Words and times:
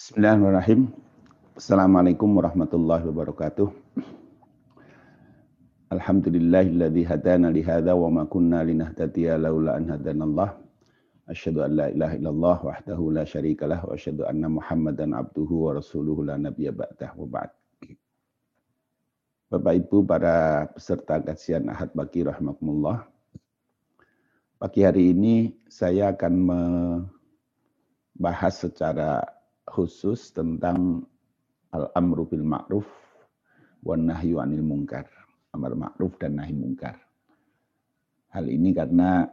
Bismillahirrahmanirrahim. 0.00 0.96
Assalamualaikum 1.60 2.32
warahmatullahi 2.32 3.04
wabarakatuh. 3.04 3.68
Alhamdulillahilladzi 5.92 7.04
hadana 7.04 7.52
li 7.52 7.60
hadza 7.60 7.92
wa 7.92 8.08
ma 8.08 8.24
kunna 8.24 8.64
linahtadiya 8.64 9.36
laula 9.36 9.76
an 9.76 9.92
hadanallah. 9.92 10.56
Asyhadu 11.28 11.68
an 11.68 11.76
la 11.76 11.92
ilaha 11.92 12.16
illallah 12.16 12.56
wahdahu 12.64 13.12
la 13.12 13.28
syarikalah 13.28 13.84
wa 13.84 13.92
asyhadu 13.92 14.24
anna 14.24 14.48
Muhammadan 14.48 15.12
abduhu 15.12 15.68
wa 15.68 15.76
rasuluhu 15.76 16.24
la 16.24 16.40
nabiyya 16.40 16.72
ba'dah 16.72 17.12
wa 17.20 17.26
ba'd. 17.28 17.52
Bapak 19.52 19.84
Ibu 19.84 20.08
para 20.08 20.64
peserta 20.72 21.20
kajian 21.20 21.68
Ahad 21.68 21.92
Baki 21.92 22.24
rahimakumullah. 22.24 23.04
Pagi 24.56 24.80
hari 24.80 25.12
ini 25.12 25.60
saya 25.68 26.16
akan 26.16 26.32
membahas 28.16 28.64
secara 28.64 29.39
khusus 29.66 30.32
tentang 30.32 31.04
al-amru 31.70 32.26
bil 32.26 32.44
ma'ruf 32.44 32.88
wan 33.84 34.08
nahyu 34.08 34.40
anil 34.40 34.64
munkar. 34.64 35.06
Amar 35.50 35.74
ma'ruf 35.74 36.14
dan 36.22 36.38
nahi 36.38 36.54
munkar. 36.54 36.94
Hal 38.30 38.46
ini 38.46 38.70
karena 38.70 39.26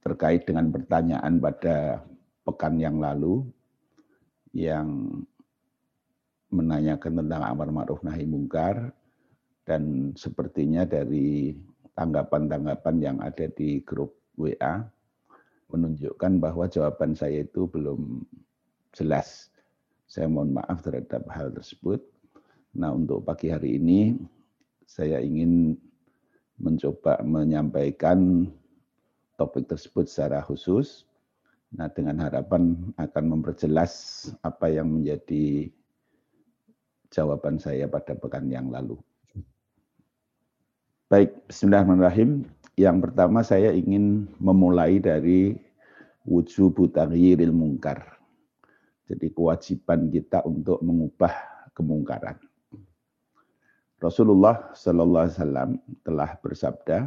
terkait 0.00 0.48
dengan 0.48 0.72
pertanyaan 0.72 1.36
pada 1.36 2.00
pekan 2.48 2.80
yang 2.80 2.96
lalu 2.96 3.44
yang 4.56 5.20
menanyakan 6.50 7.22
tentang 7.22 7.42
amar 7.46 7.68
ma'ruf 7.70 8.02
nahi 8.02 8.26
munkar 8.26 8.90
dan 9.62 10.10
sepertinya 10.18 10.82
dari 10.82 11.54
tanggapan-tanggapan 11.94 12.96
yang 12.98 13.16
ada 13.22 13.46
di 13.52 13.84
grup 13.86 14.18
WA 14.34 14.82
menunjukkan 15.70 16.42
bahwa 16.42 16.66
jawaban 16.66 17.14
saya 17.14 17.46
itu 17.46 17.70
belum 17.70 18.24
jelas. 18.94 19.50
Saya 20.10 20.26
mohon 20.26 20.58
maaf 20.58 20.82
terhadap 20.82 21.26
hal 21.30 21.54
tersebut. 21.54 22.02
Nah, 22.74 22.94
untuk 22.94 23.22
pagi 23.22 23.50
hari 23.50 23.78
ini 23.78 24.18
saya 24.86 25.22
ingin 25.22 25.78
mencoba 26.58 27.22
menyampaikan 27.22 28.50
topik 29.38 29.70
tersebut 29.70 30.10
secara 30.10 30.42
khusus. 30.42 31.06
Nah, 31.70 31.86
dengan 31.88 32.18
harapan 32.18 32.74
akan 32.98 33.24
memperjelas 33.38 34.26
apa 34.42 34.66
yang 34.68 34.90
menjadi 34.90 35.70
jawaban 37.10 37.58
saya 37.62 37.86
pada 37.86 38.14
pekan 38.18 38.50
yang 38.50 38.70
lalu. 38.70 38.98
Baik, 41.10 41.34
bismillahirrahmanirrahim. 41.50 42.46
Yang 42.78 42.96
pertama 43.02 43.42
saya 43.42 43.74
ingin 43.74 44.30
memulai 44.38 45.02
dari 45.02 45.58
wujubu 46.22 46.86
taghyiril 46.86 47.50
mungkar. 47.50 48.19
Jadi 49.10 49.26
kewajiban 49.34 50.06
kita 50.06 50.46
untuk 50.46 50.78
mengubah 50.86 51.34
kemungkaran. 51.74 52.38
Rasulullah 53.98 54.70
Sallallahu 54.70 55.24
Alaihi 55.26 55.36
Wasallam 55.42 55.70
telah 56.06 56.30
bersabda, 56.38 56.98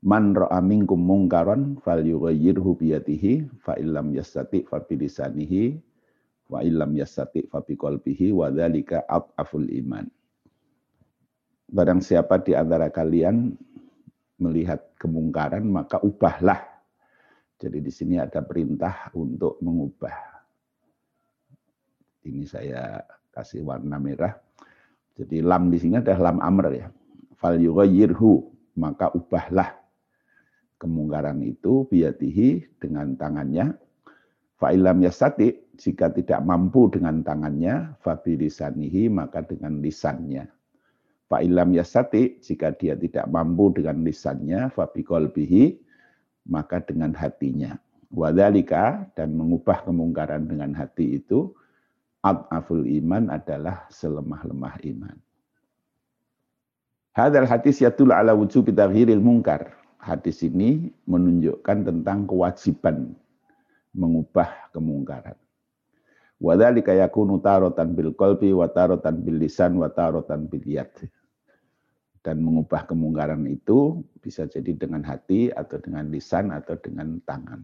Man 0.00 0.32
ra'a 0.32 0.64
minkum 0.64 0.96
mungkaran 0.96 1.76
fal 1.84 2.00
yughayyirhu 2.00 2.72
biyadihi 2.78 3.52
fa 3.60 3.76
illam 3.76 4.16
yastati 4.16 4.64
fa 4.64 4.80
bilisanihi 4.80 5.76
wa 6.48 6.64
illam 6.64 6.94
yastati 6.96 7.44
fa 7.52 7.60
biqalbihi 7.60 8.32
wa 8.32 8.48
dzalika 8.48 9.04
aful 9.36 9.66
iman. 9.66 10.08
Barang 11.68 12.00
siapa 12.00 12.40
di 12.40 12.56
antara 12.56 12.88
kalian 12.88 13.52
melihat 14.40 14.94
kemungkaran 14.96 15.68
maka 15.68 16.00
ubahlah. 16.00 16.64
Jadi 17.60 17.82
di 17.82 17.92
sini 17.92 18.16
ada 18.20 18.40
perintah 18.46 19.10
untuk 19.16 19.58
mengubah 19.64 20.35
ini 22.26 22.44
saya 22.44 23.00
kasih 23.30 23.62
warna 23.62 23.96
merah. 24.02 24.34
Jadi 25.16 25.40
lam 25.40 25.72
di 25.72 25.78
sini 25.80 26.02
adalah 26.02 26.32
lam 26.32 26.38
amr 26.42 26.66
ya. 26.74 26.86
Fal 27.38 27.56
yughayyirhu, 27.56 28.44
maka 28.76 29.12
ubahlah 29.12 29.76
kemungkaran 30.76 31.40
itu 31.40 31.88
biatihi 31.88 32.80
dengan 32.80 33.16
tangannya. 33.16 33.76
Fa'ilam 34.56 35.04
yasati, 35.04 35.76
jika 35.76 36.08
tidak 36.16 36.40
mampu 36.40 36.88
dengan 36.88 37.20
tangannya, 37.20 37.92
fabilisanihi, 38.00 39.12
maka 39.12 39.44
dengan 39.44 39.84
lisannya. 39.84 40.48
Fa'ilam 41.28 41.76
yasati, 41.76 42.40
jika 42.40 42.72
dia 42.72 42.96
tidak 42.96 43.28
mampu 43.28 43.76
dengan 43.76 44.00
lisannya, 44.00 44.72
fabiqolbihi, 44.72 45.76
maka 46.48 46.80
dengan 46.80 47.12
hatinya. 47.12 47.76
Wadhalika, 48.08 49.12
dan 49.12 49.36
mengubah 49.36 49.84
kemungkaran 49.84 50.48
dengan 50.48 50.72
hati 50.72 51.20
itu, 51.20 51.52
Ad'aful 52.26 52.82
iman 52.90 53.30
adalah 53.30 53.86
selemah-lemah 53.86 54.82
iman. 54.82 55.16
Hadal 57.14 57.46
hadis 57.46 57.78
yatul 57.78 58.10
ala 58.10 58.34
wujub 58.34 58.66
taghyiril 58.74 59.22
mungkar. 59.22 59.78
Hadis 60.02 60.42
ini 60.42 60.90
menunjukkan 61.06 61.86
tentang 61.86 62.26
kewajiban 62.26 63.14
mengubah 63.94 64.74
kemungkaran. 64.74 65.38
Wadhalika 66.42 66.92
yakunu 66.92 67.38
tarotan 67.38 67.94
bil 67.94 68.12
qalbi 68.12 68.50
wa 68.52 68.66
tarotan 68.68 69.22
bil 69.22 69.38
lisan 69.38 69.78
wa 69.78 69.86
tarotan 69.88 70.50
bil 70.50 70.66
yad. 70.66 70.92
Dan 72.26 72.42
mengubah 72.42 72.90
kemungkaran 72.90 73.46
itu 73.46 74.02
bisa 74.18 74.50
jadi 74.50 74.74
dengan 74.74 75.06
hati 75.06 75.54
atau 75.54 75.78
dengan 75.78 76.10
lisan 76.10 76.50
atau 76.50 76.74
dengan 76.74 77.22
tangan. 77.22 77.62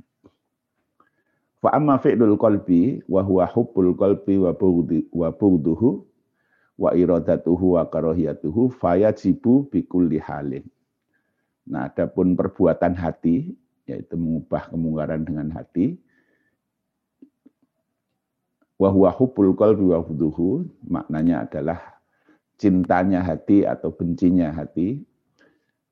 Fa 1.63 1.79
amma 1.79 1.95
fi'lul 2.03 2.35
qalbi 2.35 3.07
wa 3.07 3.23
huwa 3.23 3.47
hubbul 3.47 3.95
qalbi 3.95 4.35
wa 4.43 4.51
bughdi 4.51 5.07
wa 5.15 5.31
bughduhu 5.31 6.03
wa 6.75 6.91
iradatuhu 6.91 7.79
wa 7.79 7.87
karahiyatuhu 7.87 8.67
fayajibu 8.83 9.71
bi 9.71 9.87
kulli 9.87 10.19
halin. 10.19 10.67
Nah, 11.71 11.87
adapun 11.87 12.35
perbuatan 12.35 12.99
hati 12.99 13.55
yaitu 13.87 14.19
mengubah 14.19 14.75
kemungkaran 14.75 15.23
dengan 15.23 15.55
hati 15.55 16.03
wa 18.83 18.91
huwa 18.91 19.15
hubbul 19.15 19.55
qalbi 19.55 19.95
wa 19.95 20.03
bughduhu 20.03 20.67
maknanya 20.83 21.47
adalah 21.47 21.79
cintanya 22.59 23.23
hati 23.23 23.63
atau 23.63 23.95
bencinya 23.95 24.51
hati 24.51 25.07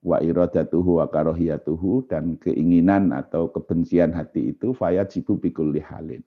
wa 0.00 0.16
iradatuhu 0.20 1.04
wa 1.04 1.06
karohiyatuhu 1.08 2.08
dan 2.08 2.40
keinginan 2.40 3.12
atau 3.12 3.52
kebencian 3.52 4.16
hati 4.16 4.56
itu 4.56 4.72
fayajibu 4.72 5.36
bikulli 5.36 5.84
halin. 5.84 6.24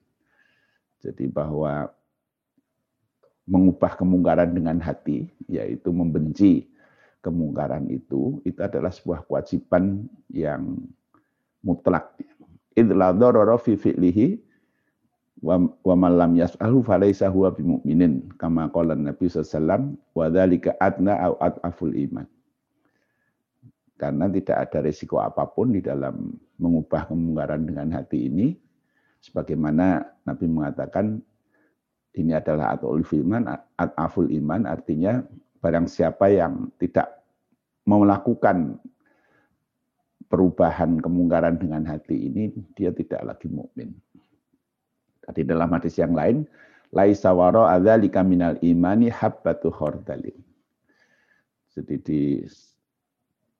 Jadi 1.02 1.26
bahwa 1.26 1.90
mengubah 3.44 3.98
kemungkaran 3.98 4.54
dengan 4.56 4.80
hati, 4.80 5.28
yaitu 5.50 5.92
membenci 5.92 6.70
kemungkaran 7.20 7.90
itu, 7.92 8.40
itu 8.46 8.56
adalah 8.62 8.88
sebuah 8.88 9.26
kewajiban 9.28 10.06
yang 10.32 10.80
mutlak. 11.60 12.14
Idla 12.72 13.12
dharara 13.12 13.58
fi 13.60 13.76
fi'lihi 13.76 14.40
wa 15.44 15.94
man 15.94 16.12
lam 16.16 16.32
yas'alu 16.40 16.80
falaysa 16.80 17.28
huwa 17.28 17.52
bimu'minin 17.52 18.32
kama 18.40 18.72
qala 18.72 18.96
Nabi 18.96 19.28
wasallam 19.28 20.00
wa 20.16 20.32
dzalika 20.32 20.72
adna 20.80 21.20
au 21.20 21.36
adaful 21.36 21.92
iman 21.92 22.24
karena 23.94 24.26
tidak 24.26 24.56
ada 24.68 24.78
risiko 24.82 25.22
apa 25.22 25.46
pun 25.46 25.70
di 25.70 25.80
dalam 25.80 26.34
mengubah 26.58 27.06
kemungkaran 27.06 27.62
dengan 27.62 27.94
hati 27.94 28.26
ini 28.26 28.54
sebagaimana 29.22 30.02
Nabi 30.26 30.46
mengatakan 30.50 31.22
ini 32.14 32.32
adalah 32.34 32.78
atau 32.78 32.94
iman 32.94 33.42
aful 33.98 34.30
iman 34.30 34.66
artinya 34.66 35.22
barang 35.58 35.86
siapa 35.90 36.30
yang 36.30 36.70
tidak 36.78 37.24
melakukan 37.88 38.78
perubahan 40.28 40.98
kemungkaran 40.98 41.56
dengan 41.60 41.86
hati 41.86 42.28
ini 42.28 42.50
dia 42.74 42.90
tidak 42.90 43.22
lagi 43.34 43.46
mukmin. 43.46 43.94
Tadi 45.24 45.40
dalam 45.46 45.72
hadis 45.72 45.96
yang 45.96 46.12
lain, 46.12 46.44
laisa 46.92 47.32
wara 47.32 47.72
adzalika 47.72 48.20
minal 48.20 48.58
imani 48.60 49.08
habbatu 49.08 49.72
khardalin. 49.72 50.36
Jadi 51.72 51.94
di 52.02 52.20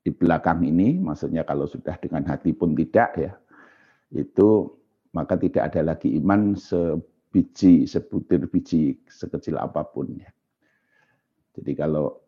di 0.04 0.12
belakang 0.12 0.60
ini, 0.68 1.00
maksudnya 1.00 1.48
kalau 1.48 1.64
sudah 1.64 1.96
dengan 1.96 2.28
hati 2.28 2.52
pun 2.52 2.76
tidak 2.76 3.10
ya, 3.16 3.32
itu 4.12 4.68
maka 5.16 5.40
tidak 5.40 5.72
ada 5.72 5.96
lagi 5.96 6.12
iman 6.20 6.52
sebiji, 6.52 7.88
sebutir 7.88 8.44
biji, 8.52 9.00
sekecil 9.08 9.56
apa 9.56 9.80
pun 9.88 10.12
ya. 10.20 10.28
Jadi 11.56 11.72
kalau 11.72 12.20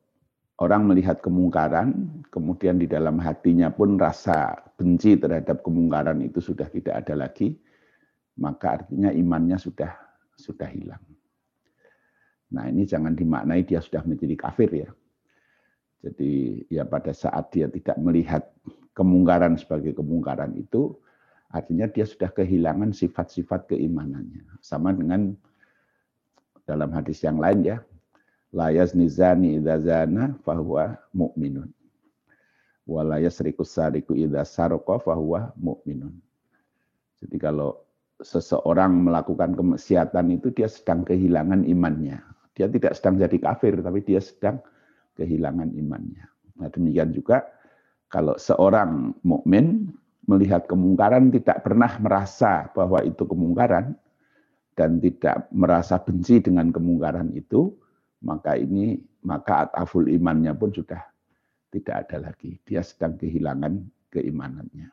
orang 0.56 0.88
melihat 0.88 1.20
kemungkaran, 1.20 2.24
kemudian 2.32 2.80
di 2.80 2.88
dalam 2.88 3.20
hatinya 3.20 3.68
pun 3.68 4.00
rasa 4.00 4.56
benci 4.80 5.20
terhadap 5.20 5.60
kemungkaran 5.60 6.24
itu 6.24 6.40
sudah 6.40 6.72
tidak 6.72 7.04
ada 7.04 7.28
lagi, 7.28 7.60
maka 8.40 8.80
artinya 8.80 9.12
imannya 9.12 9.60
sudah 9.60 9.92
sudah 10.32 10.68
hilang. 10.72 11.04
Nah 12.56 12.72
ini 12.72 12.88
jangan 12.88 13.12
dimaknai 13.12 13.68
dia 13.68 13.84
sudah 13.84 14.00
menjadi 14.06 14.32
kafir 14.38 14.70
ya. 14.72 14.88
Jadi 16.06 16.62
ya 16.70 16.86
pada 16.86 17.10
saat 17.10 17.50
dia 17.50 17.66
tidak 17.66 17.98
melihat 17.98 18.46
kemungkaran 18.94 19.58
sebagai 19.58 19.98
kemungkaran 19.98 20.54
itu, 20.54 20.94
Artinya 21.56 21.86
dia 21.86 22.02
sudah 22.02 22.30
kehilangan 22.34 22.90
sifat-sifat 22.90 23.70
keimanannya. 23.70 24.44
Sama 24.58 24.90
dengan 24.90 25.32
dalam 26.66 26.90
hadis 26.90 27.22
yang 27.22 27.38
lain 27.38 27.62
ya. 27.62 27.78
La 28.50 28.68
yazni 28.74 29.06
zani 29.06 29.56
idza 29.60 29.78
zana 29.80 30.34
fahuwa 30.42 30.96
mu'minun. 31.14 31.70
Wa 32.86 33.02
la 33.02 33.22
yasriku 33.22 33.62
sariku 33.62 34.12
idza 34.12 34.42
sarqa 34.42 34.98
fahuwa 34.98 35.54
mu'minun. 35.58 36.14
Jadi 37.22 37.36
kalau 37.38 37.78
seseorang 38.20 39.06
melakukan 39.06 39.54
kemaksiatan 39.54 40.26
itu 40.36 40.50
dia 40.50 40.66
sedang 40.66 41.06
kehilangan 41.06 41.62
imannya. 41.64 42.20
Dia 42.56 42.68
tidak 42.68 42.96
sedang 42.96 43.20
jadi 43.20 43.36
kafir, 43.36 43.76
tapi 43.84 44.00
dia 44.00 44.20
sedang 44.20 44.60
kehilangan 45.16 45.72
imannya. 45.72 46.24
Nah 46.60 46.68
demikian 46.70 47.12
juga 47.16 47.44
kalau 48.12 48.38
seorang 48.38 49.16
mukmin 49.26 49.90
melihat 50.30 50.66
kemungkaran 50.70 51.30
tidak 51.34 51.66
pernah 51.66 51.90
merasa 51.98 52.70
bahwa 52.74 53.02
itu 53.02 53.22
kemungkaran 53.26 53.94
dan 54.76 55.00
tidak 55.00 55.48
merasa 55.50 55.96
benci 55.96 56.38
dengan 56.42 56.68
kemungkaran 56.68 57.32
itu, 57.32 57.72
maka 58.20 58.58
ini 58.60 59.00
maka 59.24 59.70
ataful 59.70 60.04
imannya 60.06 60.52
pun 60.52 60.70
sudah 60.70 61.00
tidak 61.72 62.06
ada 62.06 62.30
lagi. 62.30 62.60
Dia 62.68 62.84
sedang 62.84 63.16
kehilangan 63.16 63.80
keimanannya. 64.12 64.92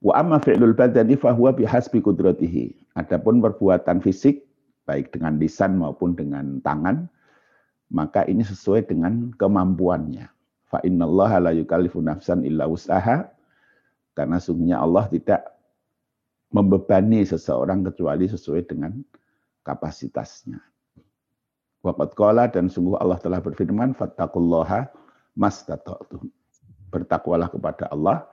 Wa 0.00 0.16
amma 0.16 0.40
fi'lul 0.40 0.72
badani 0.72 1.14
fahuwa 1.14 1.52
bihasbi 1.52 2.00
kudratihi. 2.00 2.96
Adapun 2.96 3.44
perbuatan 3.44 4.00
fisik 4.00 4.48
baik 4.88 5.12
dengan 5.14 5.36
lisan 5.38 5.78
maupun 5.78 6.16
dengan 6.16 6.58
tangan 6.64 7.06
maka 7.90 8.24
ini 8.30 8.46
sesuai 8.46 8.86
dengan 8.86 9.34
kemampuannya. 9.34 10.30
Fa 10.70 10.78
innallaha 10.86 11.42
la 11.42 11.52
yukallifu 11.52 11.98
nafsan 11.98 12.46
illa 12.46 12.70
usaha 12.70 13.26
karena 14.14 14.38
sungguhnya 14.38 14.78
Allah 14.78 15.10
tidak 15.10 15.42
membebani 16.54 17.26
seseorang 17.26 17.82
kecuali 17.82 18.30
sesuai 18.30 18.62
dengan 18.70 18.94
kapasitasnya. 19.66 20.62
Waqad 21.82 22.12
qala 22.14 22.46
dan 22.46 22.70
sungguh 22.70 22.94
Allah 23.00 23.18
telah 23.18 23.42
berfirman 23.42 23.98
fattaqullaha 23.98 24.86
mastata'tum. 25.34 26.30
Bertakwalah 26.90 27.50
kepada 27.50 27.90
Allah 27.90 28.26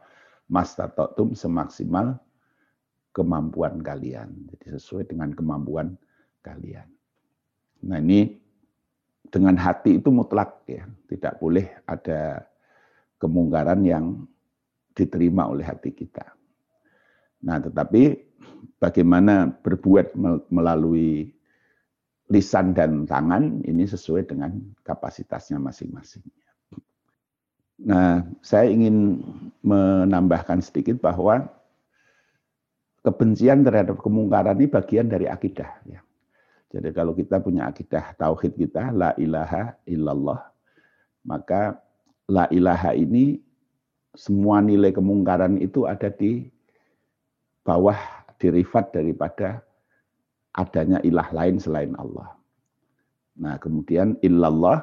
mastata'tum 0.50 1.34
semaksimal 1.34 2.18
kemampuan 3.16 3.82
kalian. 3.82 4.50
Jadi 4.54 4.78
sesuai 4.78 5.10
dengan 5.10 5.34
kemampuan 5.34 5.98
kalian. 6.46 6.90
Nah 7.86 8.02
ini 8.02 8.47
dengan 9.28 9.56
hati 9.60 10.00
itu 10.00 10.10
mutlak 10.10 10.64
ya, 10.68 10.88
tidak 11.12 11.40
boleh 11.40 11.68
ada 11.88 12.48
kemungkaran 13.20 13.84
yang 13.84 14.28
diterima 14.96 15.46
oleh 15.46 15.66
hati 15.68 15.94
kita. 15.94 16.26
Nah, 17.46 17.62
tetapi 17.62 18.18
bagaimana 18.82 19.52
berbuat 19.62 20.18
melalui 20.50 21.30
lisan 22.28 22.76
dan 22.76 23.08
tangan 23.08 23.64
ini 23.64 23.88
sesuai 23.88 24.28
dengan 24.28 24.52
kapasitasnya 24.84 25.62
masing-masing. 25.62 26.26
Nah, 27.78 28.26
saya 28.42 28.68
ingin 28.74 29.22
menambahkan 29.62 30.66
sedikit 30.66 30.98
bahwa 30.98 31.46
kebencian 33.06 33.62
terhadap 33.62 34.02
kemungkaran 34.02 34.58
ini 34.58 34.68
bagian 34.68 35.08
dari 35.08 35.30
akidah. 35.30 35.70
Ya. 35.86 36.02
Jadi 36.68 36.90
kalau 36.92 37.16
kita 37.16 37.40
punya 37.40 37.72
akidah 37.72 38.12
tauhid 38.20 38.60
kita, 38.60 38.92
la 38.92 39.16
ilaha 39.16 39.76
illallah, 39.88 40.52
maka 41.24 41.80
la 42.28 42.48
ilaha 42.52 42.92
ini 42.92 43.40
semua 44.12 44.60
nilai 44.60 44.92
kemungkaran 44.92 45.62
itu 45.64 45.88
ada 45.88 46.12
di 46.12 46.52
bawah 47.64 47.96
derivat 48.36 48.92
daripada 48.92 49.64
adanya 50.58 51.00
ilah 51.06 51.30
lain 51.32 51.62
selain 51.62 51.94
Allah. 51.96 52.36
Nah, 53.38 53.56
kemudian 53.62 54.18
illallah, 54.26 54.82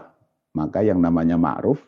maka 0.55 0.87
yang 0.87 1.03
namanya 1.03 1.35
ma'ruf 1.35 1.83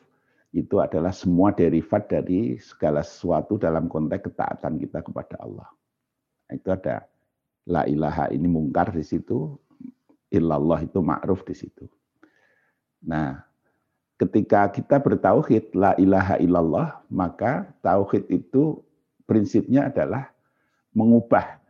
itu 0.51 0.83
adalah 0.83 1.15
semua 1.15 1.55
derivat 1.55 2.11
dari 2.11 2.59
segala 2.59 3.07
sesuatu 3.07 3.57
dalam 3.57 3.87
konteks 3.87 4.33
ketaatan 4.33 4.81
kita 4.83 5.05
kepada 5.07 5.39
Allah. 5.39 5.69
Nah, 6.51 6.55
itu 6.59 6.69
ada 6.75 7.07
la 7.71 7.87
ilaha 7.87 8.27
ini 8.35 8.51
mungkar 8.51 8.91
di 8.91 9.07
situ, 9.07 9.55
illallah 10.31 10.85
itu 10.85 10.99
ma'ruf 11.03 11.47
di 11.47 11.55
situ. 11.55 11.87
Nah, 13.07 13.39
ketika 14.19 14.67
kita 14.73 14.99
bertauhid 14.99 15.77
la 15.77 15.93
ilaha 16.01 16.41
illallah, 16.41 16.89
maka 17.13 17.71
tauhid 17.85 18.27
itu 18.33 18.83
prinsipnya 19.29 19.93
adalah 19.93 20.33
mengubah 20.97 21.61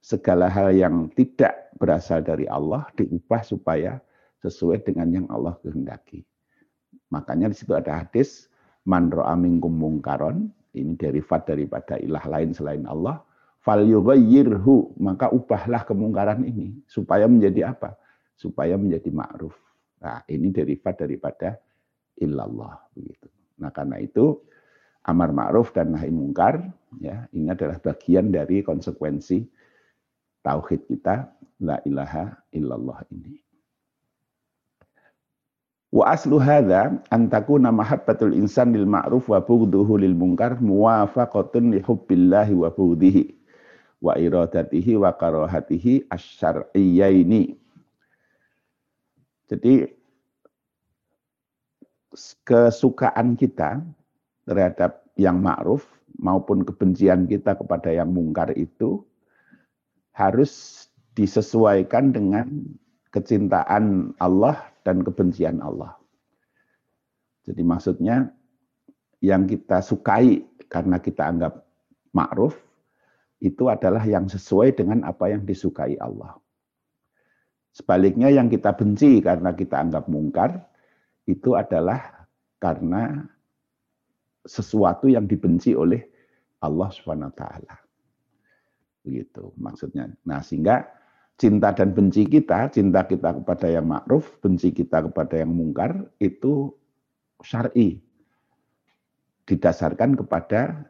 segala 0.00 0.48
hal 0.48 0.72
yang 0.72 1.08
tidak 1.12 1.72
berasal 1.76 2.20
dari 2.20 2.48
Allah 2.48 2.88
diubah 2.96 3.44
supaya 3.44 4.00
sesuai 4.44 4.84
dengan 4.84 5.08
yang 5.12 5.26
Allah 5.32 5.56
kehendaki. 5.60 6.24
Makanya 7.08 7.52
di 7.52 7.56
situ 7.56 7.72
ada 7.72 8.04
hadis 8.04 8.48
man 8.84 9.08
minkum 9.40 9.72
mungkaron, 9.72 10.52
ini 10.76 10.92
derivat 10.96 11.48
daripada 11.48 11.96
ilah 11.96 12.24
lain 12.28 12.52
selain 12.52 12.84
Allah, 12.84 13.24
fal 13.64 13.80
maka 15.00 15.26
ubahlah 15.32 15.82
kemungkaran 15.88 16.44
ini 16.44 16.84
supaya 16.84 17.24
menjadi 17.24 17.72
apa? 17.72 17.96
Supaya 18.36 18.76
menjadi 18.76 19.08
ma'ruf. 19.08 19.56
Nah, 20.04 20.20
ini 20.28 20.52
derivat 20.52 21.00
daripada 21.00 21.56
illallah 22.20 22.76
begitu. 22.92 23.32
Nah, 23.56 23.72
karena 23.72 23.96
itu 24.04 24.44
amar 25.08 25.32
ma'ruf 25.32 25.72
dan 25.72 25.96
nahi 25.96 26.12
mungkar 26.12 26.60
ya, 27.00 27.24
ini 27.32 27.48
adalah 27.48 27.80
bagian 27.80 28.28
dari 28.28 28.60
konsekuensi 28.60 29.48
tauhid 30.44 30.84
kita 30.84 31.32
la 31.64 31.80
ilaha 31.88 32.36
illallah 32.52 33.00
ini. 33.16 33.40
Wa 35.94 36.10
aslu 36.10 36.36
hadza 36.42 37.00
an 37.08 37.30
takuna 37.30 37.70
mahabbatul 37.70 38.34
insan 38.34 38.76
lil 38.76 38.84
ma'ruf 38.84 39.30
wa 39.30 39.40
bughdhuhu 39.40 40.04
lil 40.04 40.12
munkar 40.12 40.58
muwafaqatun 40.58 41.70
li 41.70 41.80
hubbillahi 41.80 42.52
wa 42.52 42.68
bughdhihi 42.68 43.43
wa 44.04 44.12
iradatihi 44.20 45.00
wa 45.00 45.16
karahatihi 45.16 46.12
asyar'iyyaini. 46.12 47.56
Jadi 49.48 49.88
kesukaan 52.44 53.40
kita 53.40 53.80
terhadap 54.44 55.08
yang 55.16 55.40
ma'ruf 55.40 55.88
maupun 56.20 56.68
kebencian 56.68 57.24
kita 57.24 57.56
kepada 57.56 57.88
yang 57.88 58.12
mungkar 58.12 58.52
itu 58.54 59.00
harus 60.12 60.84
disesuaikan 61.16 62.12
dengan 62.12 62.46
kecintaan 63.08 64.12
Allah 64.20 64.60
dan 64.84 65.00
kebencian 65.00 65.64
Allah. 65.64 65.96
Jadi 67.48 67.62
maksudnya 67.64 68.30
yang 69.24 69.48
kita 69.48 69.80
sukai 69.80 70.44
karena 70.68 71.00
kita 71.00 71.24
anggap 71.24 71.64
ma'ruf 72.12 72.56
itu 73.44 73.68
adalah 73.68 74.00
yang 74.08 74.24
sesuai 74.24 74.72
dengan 74.72 75.04
apa 75.04 75.28
yang 75.28 75.44
disukai 75.44 76.00
Allah. 76.00 76.40
Sebaliknya 77.76 78.32
yang 78.32 78.48
kita 78.48 78.72
benci 78.72 79.20
karena 79.20 79.52
kita 79.52 79.84
anggap 79.84 80.08
mungkar 80.08 80.64
itu 81.28 81.52
adalah 81.52 82.24
karena 82.56 83.20
sesuatu 84.48 85.12
yang 85.12 85.28
dibenci 85.28 85.76
oleh 85.76 86.00
Allah 86.64 86.88
taala. 87.36 87.76
Begitu 89.04 89.52
maksudnya. 89.60 90.08
Nah, 90.24 90.40
sehingga 90.40 90.88
cinta 91.36 91.76
dan 91.76 91.92
benci 91.92 92.24
kita, 92.24 92.72
cinta 92.72 93.04
kita 93.04 93.44
kepada 93.44 93.68
yang 93.68 93.84
ma'ruf, 93.84 94.40
benci 94.40 94.72
kita 94.72 95.04
kepada 95.10 95.36
yang 95.36 95.52
mungkar 95.52 96.08
itu 96.16 96.72
syar'i. 97.44 98.00
Didasarkan 99.44 100.16
kepada 100.16 100.88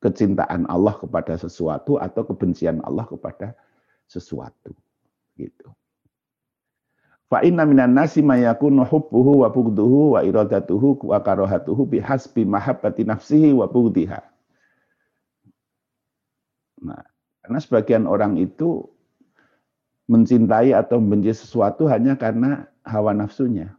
kecintaan 0.00 0.64
Allah 0.66 0.96
kepada 0.96 1.36
sesuatu 1.36 2.00
atau 2.00 2.24
kebencian 2.24 2.80
Allah 2.82 3.04
kepada 3.04 3.52
sesuatu. 4.08 4.72
Gitu. 5.36 5.68
Fa 7.30 7.46
inna 7.46 7.62
minan 7.62 7.94
nasi 7.94 8.26
mayakunu 8.26 8.82
hubbuhu 8.82 9.46
wa 9.46 9.48
bugduhu 9.54 10.18
wa 10.18 10.20
iradatuhu 10.26 10.98
wa 11.06 11.22
karahatuhu 11.22 11.86
bihasbi 11.86 12.42
mahabbati 12.42 13.06
nafsihi 13.06 13.54
wa 13.54 13.70
bugdiha. 13.70 14.18
Nah, 16.80 17.06
karena 17.44 17.58
sebagian 17.62 18.04
orang 18.10 18.34
itu 18.40 18.88
mencintai 20.10 20.74
atau 20.74 20.98
membenci 20.98 21.30
sesuatu 21.38 21.86
hanya 21.86 22.18
karena 22.18 22.66
hawa 22.82 23.14
nafsunya. 23.14 23.78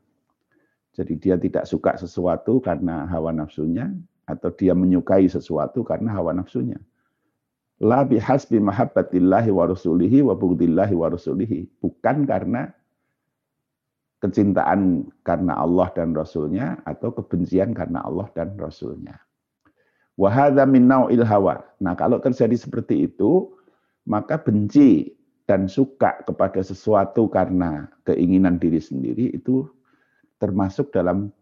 Jadi 0.95 1.19
dia 1.19 1.35
tidak 1.35 1.67
suka 1.67 1.99
sesuatu 1.99 2.63
karena 2.63 3.03
hawa 3.11 3.35
nafsunya 3.35 3.91
atau 4.31 4.49
dia 4.55 4.71
menyukai 4.71 5.27
sesuatu 5.27 5.83
karena 5.83 6.15
hawa 6.15 6.31
nafsunya. 6.31 6.79
La 7.81 8.05
bihasbi 8.05 8.61
mahabbatillahi 8.61 9.49
wa 9.49 9.65
rasulihi 9.67 10.21
wa 10.21 10.37
bugdillahi 10.37 10.93
wa 10.93 11.09
rasulihi. 11.09 11.67
Bukan 11.81 12.29
karena 12.29 12.69
kecintaan 14.21 15.09
karena 15.25 15.57
Allah 15.57 15.89
dan 15.97 16.13
Rasulnya 16.13 16.77
atau 16.85 17.09
kebencian 17.09 17.73
karena 17.73 18.05
Allah 18.05 18.29
dan 18.37 18.53
Rasulnya. 18.53 19.17
Wahada 20.13 20.69
min 20.69 20.85
nau'il 20.85 21.25
hawa. 21.25 21.65
Nah, 21.81 21.97
kalau 21.97 22.21
terjadi 22.21 22.53
seperti 22.53 23.09
itu, 23.09 23.49
maka 24.05 24.37
benci 24.37 25.17
dan 25.49 25.65
suka 25.65 26.21
kepada 26.21 26.61
sesuatu 26.61 27.25
karena 27.33 27.89
keinginan 28.05 28.61
diri 28.61 28.77
sendiri 28.77 29.33
itu 29.33 29.65
termasuk 30.37 30.93
dalam 30.93 31.33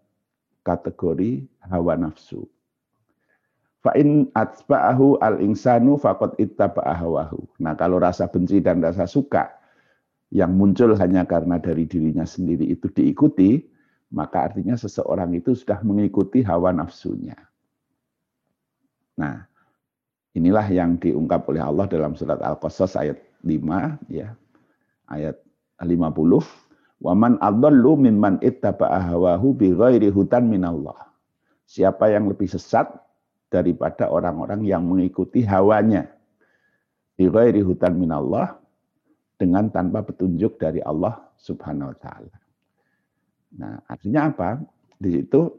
kategori 0.63 1.43
hawa 1.67 1.99
nafsu. 1.99 2.47
Fa'in 3.79 4.27
atsba'ahu 4.35 5.23
al-insanu 5.23 5.95
faqad 5.95 6.35
ittaba'a 6.35 6.99
hawahu. 6.99 7.39
Nah, 7.63 7.79
kalau 7.79 7.95
rasa 7.95 8.27
benci 8.27 8.59
dan 8.59 8.83
rasa 8.83 9.07
suka 9.07 9.55
yang 10.35 10.51
muncul 10.51 10.93
hanya 10.99 11.23
karena 11.23 11.57
dari 11.57 11.87
dirinya 11.87 12.27
sendiri 12.27 12.67
itu 12.67 12.91
diikuti, 12.91 13.63
maka 14.11 14.51
artinya 14.51 14.75
seseorang 14.75 15.31
itu 15.31 15.55
sudah 15.55 15.79
mengikuti 15.87 16.43
hawa 16.43 16.75
nafsunya. 16.75 17.39
Nah, 19.15 19.47
inilah 20.35 20.67
yang 20.67 20.99
diungkap 20.99 21.47
oleh 21.47 21.63
Allah 21.63 21.87
dalam 21.87 22.19
surat 22.19 22.43
Al-Qasas 22.43 22.99
ayat 22.99 23.17
5 23.47 24.11
ya. 24.11 24.35
Ayat 25.07 25.39
50. 25.79 26.43
Waman 26.99 27.39
adallu 27.39 27.95
mimman 27.95 28.43
ittaba'a 28.43 29.15
bi 29.55 29.71
ghairi 29.71 30.11
hudan 30.11 30.51
minallah. 30.51 31.15
Siapa 31.63 32.11
yang 32.11 32.27
lebih 32.27 32.51
sesat 32.51 32.91
daripada 33.49 34.07
orang-orang 34.09 34.61
yang 34.65 34.85
mengikuti 34.85 35.41
hawanya 35.41 36.09
bi 37.17 37.27
ghairi 37.27 37.59
hudan 37.65 37.97
minallah 37.97 38.55
dengan 39.35 39.67
tanpa 39.73 40.05
petunjuk 40.05 40.61
dari 40.61 40.79
Allah 40.85 41.19
Subhanahu 41.41 41.91
wa 41.91 41.97
taala. 41.97 42.35
Nah, 43.57 43.81
artinya 43.89 44.29
apa? 44.29 44.61
Di 45.01 45.09
situ 45.19 45.49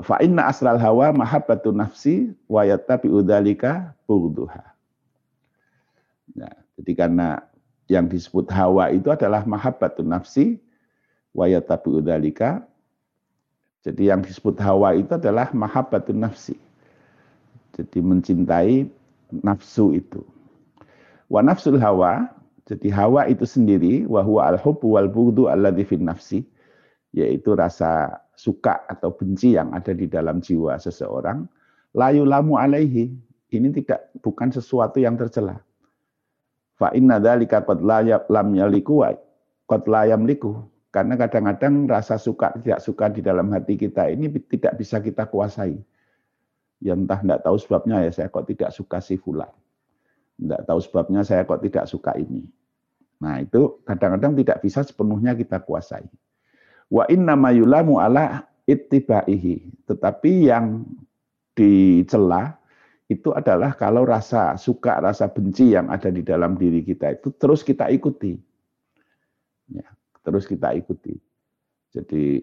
Fa 0.00 0.16
inna 0.24 0.48
asral 0.48 0.80
hawa 0.80 1.12
mahabbatu 1.12 1.68
nafsi 1.68 2.32
wa 2.48 2.64
yattabi 2.64 3.12
udzalika. 3.12 3.92
Nah, 6.32 6.54
jadi 6.80 6.92
karena 6.96 7.44
yang 7.92 8.08
disebut 8.08 8.48
hawa 8.48 8.88
itu 8.88 9.12
adalah 9.12 9.44
mahabbatu 9.44 10.00
nafsi 10.00 10.56
wa 11.36 11.44
yattabi 11.44 11.92
udzalika. 11.92 12.64
Jadi 13.84 14.08
yang 14.08 14.24
disebut 14.24 14.56
hawa 14.64 14.96
itu 14.96 15.12
adalah 15.12 15.52
mahabbatu 15.52 16.16
nafsi. 16.16 16.56
Jadi 17.72 17.98
mencintai 18.04 18.84
nafsu 19.40 19.96
itu. 19.96 20.20
Wa 21.32 21.40
nafsul 21.40 21.80
hawa, 21.80 22.28
jadi 22.68 22.92
hawa 22.92 23.24
itu 23.32 23.48
sendiri 23.48 24.04
wa 24.04 24.20
huwa 24.20 24.52
al-hubbu 24.52 25.00
wal 25.00 25.08
bughdu 25.08 25.48
alladhi 25.48 25.88
fin 25.88 26.04
nafsi, 26.04 26.44
yaitu 27.16 27.56
rasa 27.56 28.20
suka 28.36 28.84
atau 28.88 29.16
benci 29.16 29.56
yang 29.56 29.72
ada 29.72 29.96
di 29.96 30.04
dalam 30.04 30.44
jiwa 30.44 30.76
seseorang, 30.76 31.48
layu 31.96 32.28
lamu 32.28 32.60
alaihi, 32.60 33.12
ini 33.52 33.68
tidak 33.72 34.12
bukan 34.20 34.52
sesuatu 34.52 35.00
yang 35.00 35.16
tercela. 35.16 35.60
Fa 36.76 36.92
inna 36.92 37.20
dzalika 37.20 37.64
qad 37.64 37.80
lam 38.28 38.48
yaliku 38.56 39.04
wa 39.04 39.12
qad 39.68 39.84
la. 39.88 40.04
Karena 40.92 41.16
kadang-kadang 41.16 41.88
rasa 41.88 42.20
suka 42.20 42.52
tidak 42.60 42.84
suka 42.84 43.08
di 43.08 43.24
dalam 43.24 43.48
hati 43.48 43.80
kita 43.80 44.12
ini 44.12 44.28
tidak 44.28 44.76
bisa 44.76 45.00
kita 45.00 45.24
kuasai. 45.24 45.80
Ya 46.82 46.98
entah 46.98 47.22
tidak 47.22 47.46
tahu 47.46 47.56
sebabnya 47.62 48.02
ya 48.02 48.10
saya 48.10 48.26
kok 48.26 48.50
tidak 48.50 48.74
suka 48.74 48.98
si 48.98 49.14
fulan. 49.14 49.50
Tidak 50.34 50.66
tahu 50.66 50.82
sebabnya 50.82 51.22
saya 51.22 51.46
kok 51.46 51.62
tidak 51.62 51.86
suka 51.86 52.18
ini. 52.18 52.42
Nah 53.22 53.38
itu 53.38 53.78
kadang-kadang 53.86 54.34
tidak 54.34 54.58
bisa 54.66 54.82
sepenuhnya 54.82 55.38
kita 55.38 55.62
kuasai. 55.62 56.10
Wa 56.90 57.06
inna 57.06 57.38
mayulamu 57.38 58.02
ala 58.02 58.50
ittibaihi. 58.66 59.86
Tetapi 59.86 60.50
yang 60.50 60.82
dicela 61.54 62.58
itu 63.06 63.30
adalah 63.30 63.78
kalau 63.78 64.02
rasa 64.02 64.58
suka, 64.58 64.98
rasa 64.98 65.30
benci 65.30 65.76
yang 65.76 65.86
ada 65.86 66.10
di 66.10 66.26
dalam 66.26 66.58
diri 66.58 66.82
kita 66.82 67.14
itu 67.14 67.30
terus 67.38 67.62
kita 67.62 67.86
ikuti. 67.94 68.34
Ya, 69.70 69.86
terus 70.26 70.50
kita 70.50 70.74
ikuti. 70.74 71.14
Jadi 71.92 72.42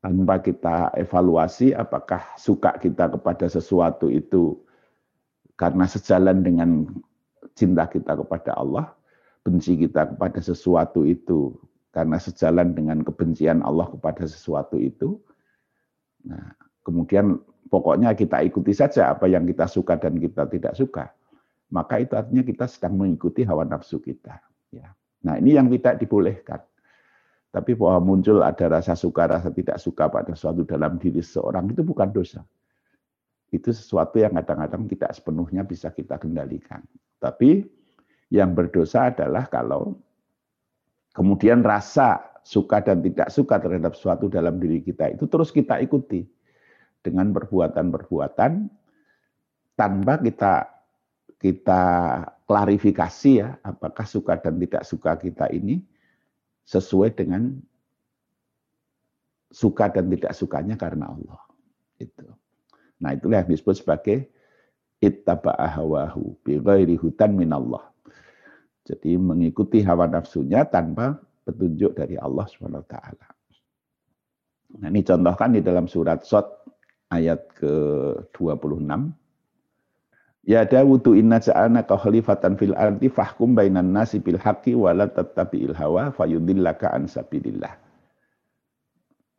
tanpa 0.00 0.40
kita 0.40 0.96
evaluasi 0.96 1.76
apakah 1.76 2.24
suka 2.40 2.80
kita 2.80 3.12
kepada 3.12 3.46
sesuatu 3.48 4.08
itu 4.08 4.56
karena 5.60 5.84
sejalan 5.84 6.40
dengan 6.40 6.88
cinta 7.52 7.84
kita 7.84 8.16
kepada 8.16 8.56
Allah, 8.56 8.96
benci 9.44 9.76
kita 9.76 10.16
kepada 10.16 10.40
sesuatu 10.40 11.04
itu 11.04 11.52
karena 11.92 12.16
sejalan 12.16 12.72
dengan 12.72 13.04
kebencian 13.04 13.60
Allah 13.60 13.92
kepada 13.92 14.24
sesuatu 14.24 14.80
itu. 14.80 15.20
Nah, 16.24 16.56
kemudian 16.80 17.36
pokoknya 17.68 18.16
kita 18.16 18.40
ikuti 18.40 18.72
saja 18.72 19.12
apa 19.12 19.28
yang 19.28 19.44
kita 19.44 19.68
suka 19.68 20.00
dan 20.00 20.16
kita 20.16 20.48
tidak 20.48 20.72
suka. 20.80 21.12
Maka 21.70 22.00
itu 22.02 22.16
artinya 22.16 22.42
kita 22.42 22.64
sedang 22.66 22.96
mengikuti 22.96 23.44
hawa 23.44 23.68
nafsu 23.68 24.00
kita. 24.00 24.42
Ya. 24.72 24.96
Nah 25.28 25.36
ini 25.38 25.54
yang 25.54 25.68
tidak 25.70 26.00
dibolehkan. 26.02 26.64
Tapi 27.50 27.74
bahwa 27.74 28.14
muncul 28.14 28.38
ada 28.46 28.66
rasa 28.70 28.94
suka, 28.94 29.26
rasa 29.26 29.50
tidak 29.50 29.82
suka 29.82 30.06
pada 30.06 30.38
suatu 30.38 30.62
dalam 30.62 31.02
diri 31.02 31.18
seorang 31.18 31.66
itu 31.70 31.82
bukan 31.82 32.14
dosa. 32.14 32.46
Itu 33.50 33.74
sesuatu 33.74 34.22
yang 34.22 34.38
kadang-kadang 34.38 34.86
tidak 34.86 35.10
sepenuhnya 35.18 35.66
bisa 35.66 35.90
kita 35.90 36.22
kendalikan. 36.22 36.78
Tapi 37.18 37.66
yang 38.30 38.54
berdosa 38.54 39.10
adalah 39.10 39.50
kalau 39.50 39.98
Kemudian 41.10 41.66
rasa 41.66 42.38
suka 42.46 42.80
dan 42.80 43.02
tidak 43.02 43.28
suka 43.34 43.58
terhadap 43.58 43.98
suatu 43.98 44.30
dalam 44.30 44.56
diri 44.62 44.80
kita 44.80 45.10
itu 45.10 45.26
terus 45.26 45.50
kita 45.50 45.82
ikuti 45.82 46.24
dengan 47.02 47.34
perbuatan-perbuatan 47.34 48.70
tanpa 49.74 50.14
kita 50.22 50.70
kita 51.40 51.82
klarifikasi 52.46 53.32
ya 53.42 53.58
apakah 53.60 54.06
suka 54.06 54.38
dan 54.38 54.56
tidak 54.62 54.82
suka 54.86 55.18
kita 55.18 55.50
ini 55.52 55.82
sesuai 56.70 57.18
dengan 57.18 57.58
suka 59.50 59.90
dan 59.90 60.06
tidak 60.06 60.32
sukanya 60.38 60.78
karena 60.78 61.10
Allah. 61.10 61.42
Itu. 61.98 62.30
Nah, 63.02 63.18
itulah 63.18 63.42
yang 63.42 63.50
disebut 63.50 63.82
sebagai 63.82 64.30
ittaba'a 65.02 65.66
hawahu 65.80 66.38
hudan 66.46 67.32
minallah. 67.34 67.90
Jadi 68.86 69.18
mengikuti 69.18 69.82
hawa 69.82 70.06
nafsunya 70.06 70.62
tanpa 70.62 71.18
petunjuk 71.42 71.98
dari 71.98 72.14
Allah 72.14 72.46
SWT. 72.46 72.94
Nah, 74.70 74.86
ini 74.86 75.02
contohkan 75.02 75.50
di 75.50 75.60
dalam 75.66 75.90
surat 75.90 76.22
Sot 76.22 76.46
ayat 77.10 77.50
ke-26. 77.58 79.19
Ya 80.50 80.66
Dawudu 80.66 81.14
inna 81.14 81.38
ja'alna 81.38 81.86
ka 81.86 81.94
khalifatan 81.94 82.58
fil 82.58 82.74
ardi 82.74 83.06
fahkum 83.06 83.54
bainan 83.54 83.94
nasi 83.94 84.18
bil 84.18 84.34
haqqi 84.34 84.74
wa 84.74 84.90
la 84.90 85.06
tattabi'il 85.06 85.78
hawa 85.78 86.10
fayudillaka 86.10 86.90
an 86.90 87.06
sabilillah. 87.06 87.78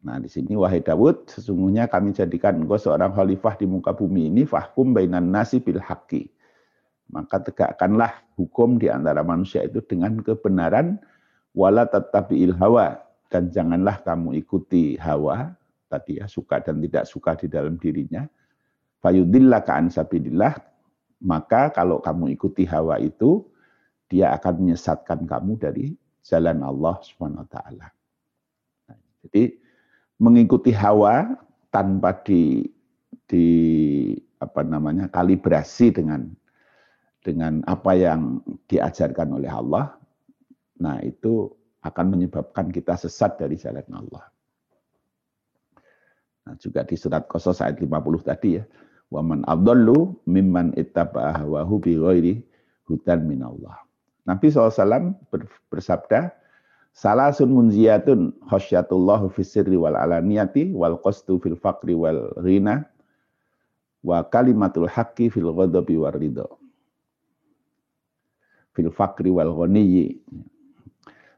Nah, 0.07 0.17
di 0.23 0.31
sini 0.31 0.55
wahai 0.55 0.79
Dawud, 0.79 1.27
sesungguhnya 1.27 1.91
kami 1.91 2.15
jadikan 2.15 2.63
engkau 2.63 2.79
seorang 2.79 3.11
khalifah 3.11 3.59
di 3.59 3.67
muka 3.67 3.91
bumi 3.91 4.31
ini 4.31 4.47
fahkum 4.47 4.95
bainan 4.95 5.35
nasi 5.35 5.59
bil 5.59 5.83
haqqi 5.83 6.31
maka 7.11 7.43
tegakkanlah 7.43 8.23
hukum 8.39 8.79
di 8.79 8.87
antara 8.87 9.21
manusia 9.21 9.61
itu 9.67 9.83
dengan 9.83 10.17
kebenaran 10.23 10.97
wala 11.51 11.83
tetapi 11.85 12.39
hawa 12.55 13.03
dan 13.27 13.51
janganlah 13.51 13.99
kamu 14.01 14.39
ikuti 14.39 14.95
hawa 14.95 15.51
tadi 15.91 16.23
ya 16.23 16.25
suka 16.31 16.63
dan 16.63 16.79
tidak 16.79 17.03
suka 17.03 17.35
di 17.35 17.51
dalam 17.51 17.75
dirinya 17.75 18.23
fayudillah 19.03 19.59
ka'an 19.67 19.91
sabidillah 19.91 20.55
maka 21.21 21.69
kalau 21.69 22.01
kamu 22.01 22.33
ikuti 22.33 22.65
hawa 22.65 22.97
itu 22.97 23.45
dia 24.09 24.33
akan 24.35 24.65
menyesatkan 24.65 25.23
kamu 25.23 25.55
dari 25.55 25.95
jalan 26.25 26.65
Allah 26.65 26.97
wa 26.97 27.45
taala. 27.47 27.87
Nah, 28.89 28.99
jadi 29.23 29.55
mengikuti 30.19 30.73
hawa 30.73 31.37
tanpa 31.71 32.17
di 32.25 32.65
di 33.29 33.47
apa 34.41 34.65
namanya 34.65 35.07
kalibrasi 35.07 35.93
dengan 35.95 36.27
dengan 37.21 37.61
apa 37.69 37.93
yang 37.93 38.41
diajarkan 38.65 39.37
oleh 39.37 39.47
Allah, 39.47 39.93
nah 40.81 40.97
itu 41.05 41.53
akan 41.85 42.17
menyebabkan 42.17 42.73
kita 42.73 42.97
sesat 42.97 43.37
dari 43.37 43.55
jalan 43.57 43.85
Allah. 43.93 44.25
Nah, 46.41 46.57
juga 46.57 46.81
di 46.81 46.97
surat 46.97 47.29
Qasas 47.29 47.61
ayat 47.61 47.77
50 47.77 48.25
tadi 48.25 48.57
ya, 48.57 48.65
wa 49.11 49.21
man 49.21 49.43
adallu 49.45 50.15
mimman 50.25 50.71
ittaba'a 50.79 51.43
hawahu 51.43 51.83
bi 51.83 51.99
ghairi 51.99 52.33
hudan 52.87 53.27
minallah. 53.27 53.75
Nabi 54.23 54.47
SAW 54.49 55.19
bersabda, 55.67 56.31
Salasun 56.91 57.55
munziyatun 57.55 58.35
khasyatullahu 58.51 59.31
fis 59.31 59.55
sirri 59.55 59.79
wal 59.79 59.95
alaniyati 59.95 60.75
wal 60.75 60.99
qasdu 60.99 61.39
fil 61.39 61.55
faqri 61.55 61.95
wal 61.95 62.35
ghina 62.43 62.83
wa 64.03 64.19
kalimatul 64.27 64.91
haqqi 64.91 65.31
fil 65.31 65.55
ghadabi 65.55 65.95
war 65.95 66.11
ridha 66.11 66.43
fil 68.75 68.91
fakri 68.91 69.31
wal 69.31 69.51
ghaniyi. 69.51 70.19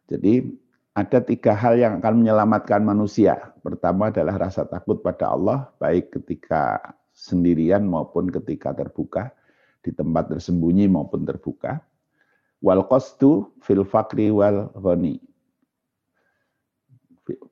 Jadi 0.10 0.53
ada 0.94 1.20
tiga 1.25 1.58
hal 1.58 1.77
yang 1.77 1.94
akan 2.01 2.22
menyelamatkan 2.22 2.82
manusia. 2.86 3.53
Pertama 3.65 4.13
adalah 4.13 4.38
rasa 4.38 4.65
takut 4.70 5.01
pada 5.01 5.34
Allah, 5.34 5.74
baik 5.82 6.13
ketika 6.13 6.94
sendirian 7.13 7.86
maupun 7.86 8.27
ketika 8.34 8.74
terbuka, 8.74 9.32
di 9.86 9.93
tempat 9.93 10.34
tersembunyi 10.34 10.89
maupun 10.89 11.24
terbuka. 11.24 11.79
Wal 12.63 12.88
qasdu 12.88 13.51
fil 13.60 13.84
fakri 13.84 14.32
wal 14.32 14.72
ghani 14.72 15.20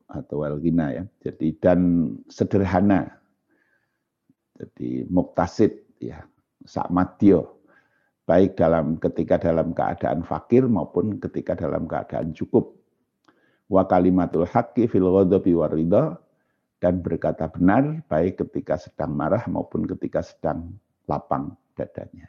atau 0.08 0.44
wal 0.44 0.60
gina 0.60 0.91
ya. 0.91 1.03
Jadi 1.24 1.56
dan 1.60 1.80
sederhana. 2.32 3.20
Jadi 4.56 5.03
muktasid 5.10 5.84
ya, 6.00 6.24
sakmatio 6.63 7.62
baik 8.30 8.56
dalam 8.56 8.96
ketika 9.01 9.41
dalam 9.41 9.74
keadaan 9.75 10.24
fakir 10.24 10.70
maupun 10.70 11.18
ketika 11.20 11.58
dalam 11.58 11.89
keadaan 11.89 12.32
cukup. 12.32 12.77
Wa 13.68 13.88
kalimatul 13.88 14.48
haqqi 14.48 14.88
fil 14.88 15.08
ghadabi 15.08 15.56
waridha 15.56 16.20
dan 16.81 17.05
berkata 17.05 17.45
benar 17.45 18.01
baik 18.09 18.41
ketika 18.41 18.75
sedang 18.81 19.13
marah 19.13 19.45
maupun 19.45 19.85
ketika 19.85 20.25
sedang 20.25 20.73
lapang 21.05 21.53
dadanya. 21.77 22.25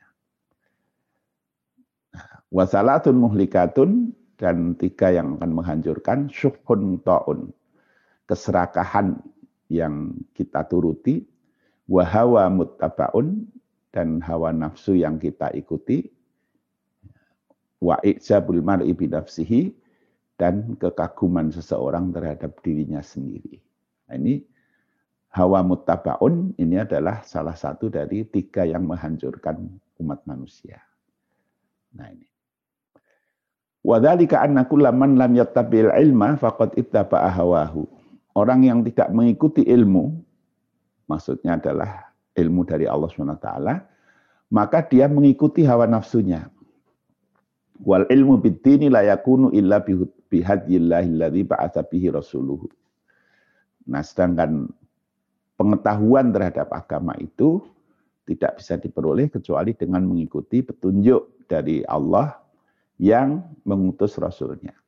Wasalatun 2.52 3.16
muhlikatun 3.16 4.12
dan 4.36 4.76
tiga 4.76 5.08
yang 5.08 5.40
akan 5.40 5.56
menghancurkan 5.56 6.28
syuhun 6.28 7.00
ta'un. 7.00 7.48
Keserakahan 8.28 9.16
yang 9.72 10.20
kita 10.36 10.68
turuti, 10.68 11.24
wahawa 11.88 12.52
muttabaun 12.52 13.48
dan 13.88 14.20
hawa 14.20 14.52
nafsu 14.52 15.00
yang 15.00 15.16
kita 15.16 15.48
ikuti, 15.56 16.12
wa 17.80 17.96
ijabul 18.04 18.60
mar'i 18.60 18.92
binafsihi 18.92 19.72
dan 20.36 20.76
kekaguman 20.76 21.48
seseorang 21.48 22.12
terhadap 22.12 22.60
dirinya 22.60 23.00
sendiri. 23.00 23.71
Nah, 24.12 24.20
ini 24.20 24.44
hawa 25.32 25.64
muttabaun 25.64 26.52
ini 26.60 26.76
adalah 26.76 27.24
salah 27.24 27.56
satu 27.56 27.88
dari 27.88 28.28
tiga 28.28 28.68
yang 28.68 28.84
menghancurkan 28.84 29.56
umat 30.04 30.20
manusia. 30.28 30.84
Nah 31.96 32.12
ini. 32.12 32.28
Wadhalika 33.80 34.44
anna 34.44 34.68
kullaman 34.68 35.16
lam 35.16 35.32
yattabil 35.32 35.88
ilma 35.96 36.36
faqad 36.36 36.76
ittaba'a 36.76 37.32
hawahu. 37.32 37.88
Orang 38.36 38.68
yang 38.68 38.84
tidak 38.84 39.08
mengikuti 39.16 39.64
ilmu, 39.64 40.12
maksudnya 41.08 41.56
adalah 41.56 42.12
ilmu 42.36 42.68
dari 42.68 42.84
Allah 42.84 43.08
SWT, 43.08 43.48
maka 44.52 44.84
dia 44.84 45.08
mengikuti 45.08 45.64
hawa 45.64 45.88
nafsunya. 45.88 46.52
Wal 47.80 48.04
ilmu 48.12 48.40
bidini 48.44 48.92
la 48.92 49.08
yakunu 49.08 49.52
illa 49.56 49.80
bihadiyillahi 50.28 51.08
alladhi 51.16 51.42
ba'atha 51.48 51.82
bihi 51.88 52.12
rasuluhu. 52.12 52.68
Nah, 53.88 54.02
sedangkan 54.02 54.70
pengetahuan 55.58 56.30
terhadap 56.30 56.70
agama 56.70 57.14
itu 57.18 57.62
tidak 58.26 58.62
bisa 58.62 58.78
diperoleh 58.78 59.26
kecuali 59.30 59.74
dengan 59.74 60.06
mengikuti 60.06 60.62
petunjuk 60.62 61.46
dari 61.50 61.82
Allah 61.82 62.38
yang 63.02 63.42
mengutus 63.66 64.14
Rasulnya. 64.18 64.78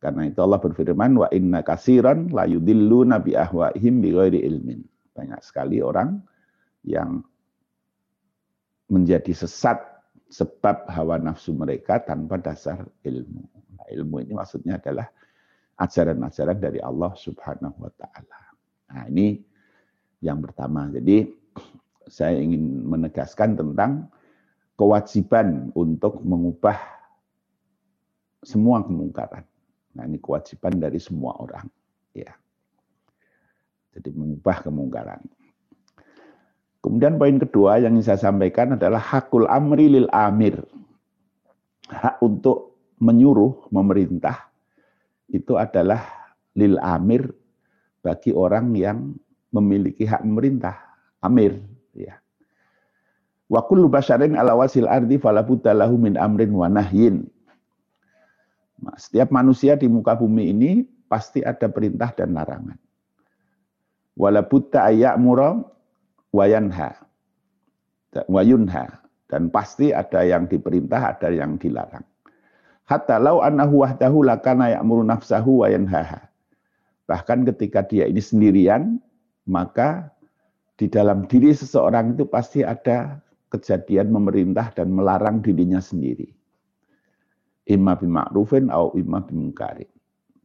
Karena 0.00 0.26
itu 0.26 0.40
Allah 0.40 0.58
berfirman, 0.58 1.12
wa 1.12 1.28
inna 1.28 1.60
kasiran 1.60 2.32
la 2.32 2.48
yudillu 2.48 3.04
nabi 3.04 3.36
ahwaihim 3.36 4.00
bi 4.00 4.10
ilmin. 4.16 4.80
Banyak 5.12 5.40
sekali 5.44 5.84
orang 5.84 6.24
yang 6.82 7.20
menjadi 8.88 9.30
sesat 9.36 9.78
sebab 10.32 10.88
hawa 10.88 11.20
nafsu 11.20 11.52
mereka 11.52 12.00
tanpa 12.00 12.40
dasar 12.40 12.80
ilmu. 13.04 13.44
Nah, 13.76 13.86
ilmu 13.92 14.16
ini 14.24 14.32
maksudnya 14.32 14.80
adalah 14.80 15.06
ajaran-ajaran 15.80 16.60
dari 16.60 16.78
Allah 16.84 17.16
Subhanahu 17.16 17.76
wa 17.80 17.92
taala. 17.96 18.40
Nah, 18.92 19.04
ini 19.08 19.40
yang 20.20 20.44
pertama. 20.44 20.92
Jadi 20.92 21.24
saya 22.20 22.36
ingin 22.36 22.84
menegaskan 22.84 23.56
tentang 23.56 24.12
kewajiban 24.76 25.72
untuk 25.72 26.20
mengubah 26.20 26.76
semua 28.44 28.84
kemungkaran. 28.84 29.44
Nah, 29.96 30.04
ini 30.06 30.20
kewajiban 30.20 30.78
dari 30.78 31.00
semua 31.02 31.34
orang, 31.40 31.66
ya. 32.14 32.30
Jadi 33.90 34.14
mengubah 34.14 34.62
kemungkaran. 34.62 35.20
Kemudian 36.80 37.20
poin 37.20 37.36
kedua 37.36 37.76
yang 37.82 37.98
ingin 37.98 38.14
saya 38.14 38.30
sampaikan 38.30 38.78
adalah 38.78 39.02
hakul 39.02 39.44
amri 39.50 39.90
lil 39.90 40.08
amir. 40.14 40.62
Hak 41.90 42.22
untuk 42.22 42.78
menyuruh, 43.02 43.68
memerintah 43.74 44.49
itu 45.30 45.56
adalah 45.56 46.02
lil 46.58 46.76
amir 46.82 47.30
bagi 48.02 48.34
orang 48.34 48.74
yang 48.74 49.14
memiliki 49.50 50.06
hak 50.06 50.22
memerintah, 50.22 50.76
amir 51.22 51.58
ya. 51.94 52.18
Wa 53.50 53.66
kullu 53.66 53.90
basyarin 53.90 54.38
ala 54.38 54.54
wasil 54.54 54.86
ardi 54.86 55.18
fala 55.18 55.42
lahu 55.74 55.98
min 55.98 56.14
amrin 56.14 56.54
wa 56.54 56.70
nahyin. 56.70 57.26
Nah, 58.80 58.96
setiap 58.96 59.34
manusia 59.34 59.74
di 59.74 59.90
muka 59.90 60.14
bumi 60.16 60.54
ini 60.54 60.70
pasti 61.10 61.42
ada 61.42 61.66
perintah 61.66 62.14
dan 62.14 62.32
larangan. 62.32 62.78
Wala 64.14 64.46
buta 64.46 64.86
ayya'mura 64.88 65.58
wa 66.30 66.44
yanha. 66.46 66.94
Wa 68.30 68.42
yunha. 68.46 69.02
Dan 69.30 69.46
pasti 69.50 69.94
ada 69.94 70.26
yang 70.26 70.50
diperintah, 70.50 71.14
ada 71.14 71.30
yang 71.30 71.54
dilarang. 71.54 72.02
Hatta 72.90 73.22
lau 73.22 73.38
annahu 73.38 73.86
wahdahu 73.86 74.26
lakana 74.26 74.74
ya'muru 74.74 75.06
nafsahu 75.06 75.62
wa 75.62 75.70
yanhaha. 75.70 76.26
Bahkan 77.06 77.46
ketika 77.54 77.86
dia 77.86 78.10
ini 78.10 78.18
sendirian, 78.18 78.98
maka 79.46 80.10
di 80.74 80.90
dalam 80.90 81.22
diri 81.30 81.54
seseorang 81.54 82.18
itu 82.18 82.26
pasti 82.26 82.66
ada 82.66 83.22
kejadian 83.54 84.10
memerintah 84.10 84.74
dan 84.74 84.90
melarang 84.90 85.38
dirinya 85.38 85.78
sendiri. 85.78 86.34
Imma 87.70 87.94
bima'rufin 87.94 88.74
au 88.74 88.90
imma 88.98 89.22
bimungkarin. 89.22 89.86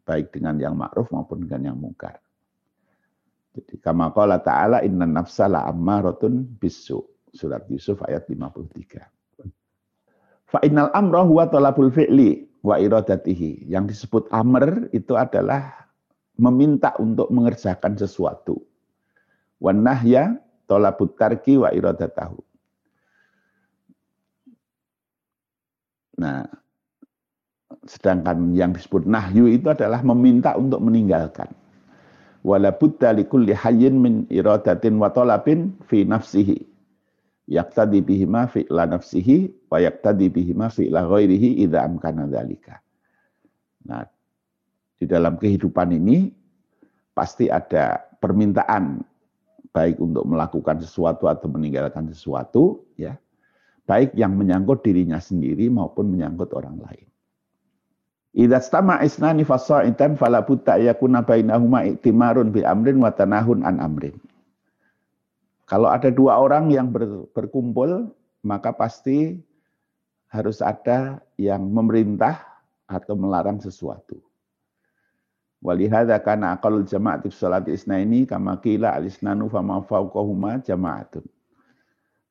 Baik 0.06 0.30
dengan 0.30 0.62
yang 0.62 0.78
ma'ruf 0.78 1.10
maupun 1.10 1.50
dengan 1.50 1.74
yang 1.74 1.78
mungkar. 1.82 2.22
Jadi 3.58 3.82
kama 3.82 4.14
ta'ala 4.14 4.86
inna 4.86 5.10
nafsa 5.10 5.50
la 5.50 5.66
bisu. 6.62 7.02
Surat 7.34 7.66
Yusuf 7.74 8.06
ayat 8.06 8.30
53. 8.30 9.15
Fa 10.56 10.64
innal 10.64 10.88
amra 10.96 11.28
huwa 11.28 11.52
talabul 11.52 11.92
fi'li 11.92 12.48
wa 12.64 12.80
iradatihi. 12.80 13.68
Yang 13.68 13.92
disebut 13.92 14.32
amr 14.32 14.88
itu 14.96 15.12
adalah 15.20 15.92
meminta 16.40 16.96
untuk 16.96 17.28
mengerjakan 17.28 18.00
sesuatu. 18.00 18.64
Wan 19.60 19.84
nahya 19.84 20.40
talabut 20.64 21.12
tarki 21.20 21.60
wa 21.60 21.76
iradatahu. 21.76 22.40
Nah, 26.24 26.48
sedangkan 27.84 28.56
yang 28.56 28.72
disebut 28.72 29.04
nahyu 29.04 29.52
itu 29.52 29.68
adalah 29.68 30.00
meminta 30.08 30.56
untuk 30.56 30.80
meninggalkan. 30.80 31.52
Wala 32.48 32.72
budda 32.72 33.12
likulli 33.12 33.52
hayyin 33.52 34.00
min 34.00 34.14
iradatin 34.32 34.96
wa 35.04 35.12
talabin 35.12 35.76
fi 35.92 36.08
nafsihi 36.08 36.75
yaktadi 37.46 38.02
bihima 38.02 38.50
fi'la 38.50 38.90
nafsihi 38.90 39.70
wa 39.70 39.78
yaktadi 39.78 40.30
bihima 40.34 40.74
fi'la 40.74 41.06
ghairihi 41.06 41.62
idza 41.66 41.86
amkana 41.86 42.26
dzalika. 42.26 42.82
Nah, 43.86 44.06
di 44.98 45.06
dalam 45.06 45.38
kehidupan 45.38 45.94
ini 45.94 46.34
pasti 47.14 47.48
ada 47.48 48.02
permintaan 48.18 49.06
baik 49.70 50.02
untuk 50.02 50.26
melakukan 50.26 50.82
sesuatu 50.82 51.30
atau 51.30 51.52
meninggalkan 51.52 52.10
sesuatu 52.10 52.88
ya. 52.98 53.20
Baik 53.86 54.18
yang 54.18 54.34
menyangkut 54.34 54.82
dirinya 54.82 55.22
sendiri 55.22 55.70
maupun 55.70 56.10
menyangkut 56.10 56.50
orang 56.58 56.82
lain. 56.82 57.06
Idza 58.34 58.58
stama 58.58 58.98
isnani 59.06 59.46
fasa'itan 59.46 60.18
fala 60.18 60.42
budda 60.42 60.82
yakuna 60.82 61.22
bainahuma 61.22 61.86
iktimarun 61.86 62.50
bi 62.50 62.66
amrin 62.66 62.98
wa 62.98 63.14
tanahun 63.14 63.62
an 63.62 63.78
amrin. 63.78 64.18
Kalau 65.66 65.90
ada 65.90 66.14
dua 66.14 66.38
orang 66.38 66.70
yang 66.70 66.94
ber, 66.94 67.26
berkumpul, 67.34 68.14
maka 68.46 68.70
pasti 68.70 69.42
harus 70.30 70.62
ada 70.62 71.22
yang 71.42 71.66
memerintah 71.66 72.38
atau 72.86 73.18
melarang 73.18 73.58
sesuatu. 73.58 74.22
Walihada 75.66 76.22
kana 76.22 76.54
aqalul 76.54 76.86
jama'ati 76.86 77.34
salati 77.34 77.74
isnaini 77.74 78.30
kama 78.30 78.62
qila 78.62 78.94
al-isnanu 78.94 79.50
fama 79.50 79.82
fawqahuma 79.82 80.62
jama'atun. 80.62 81.26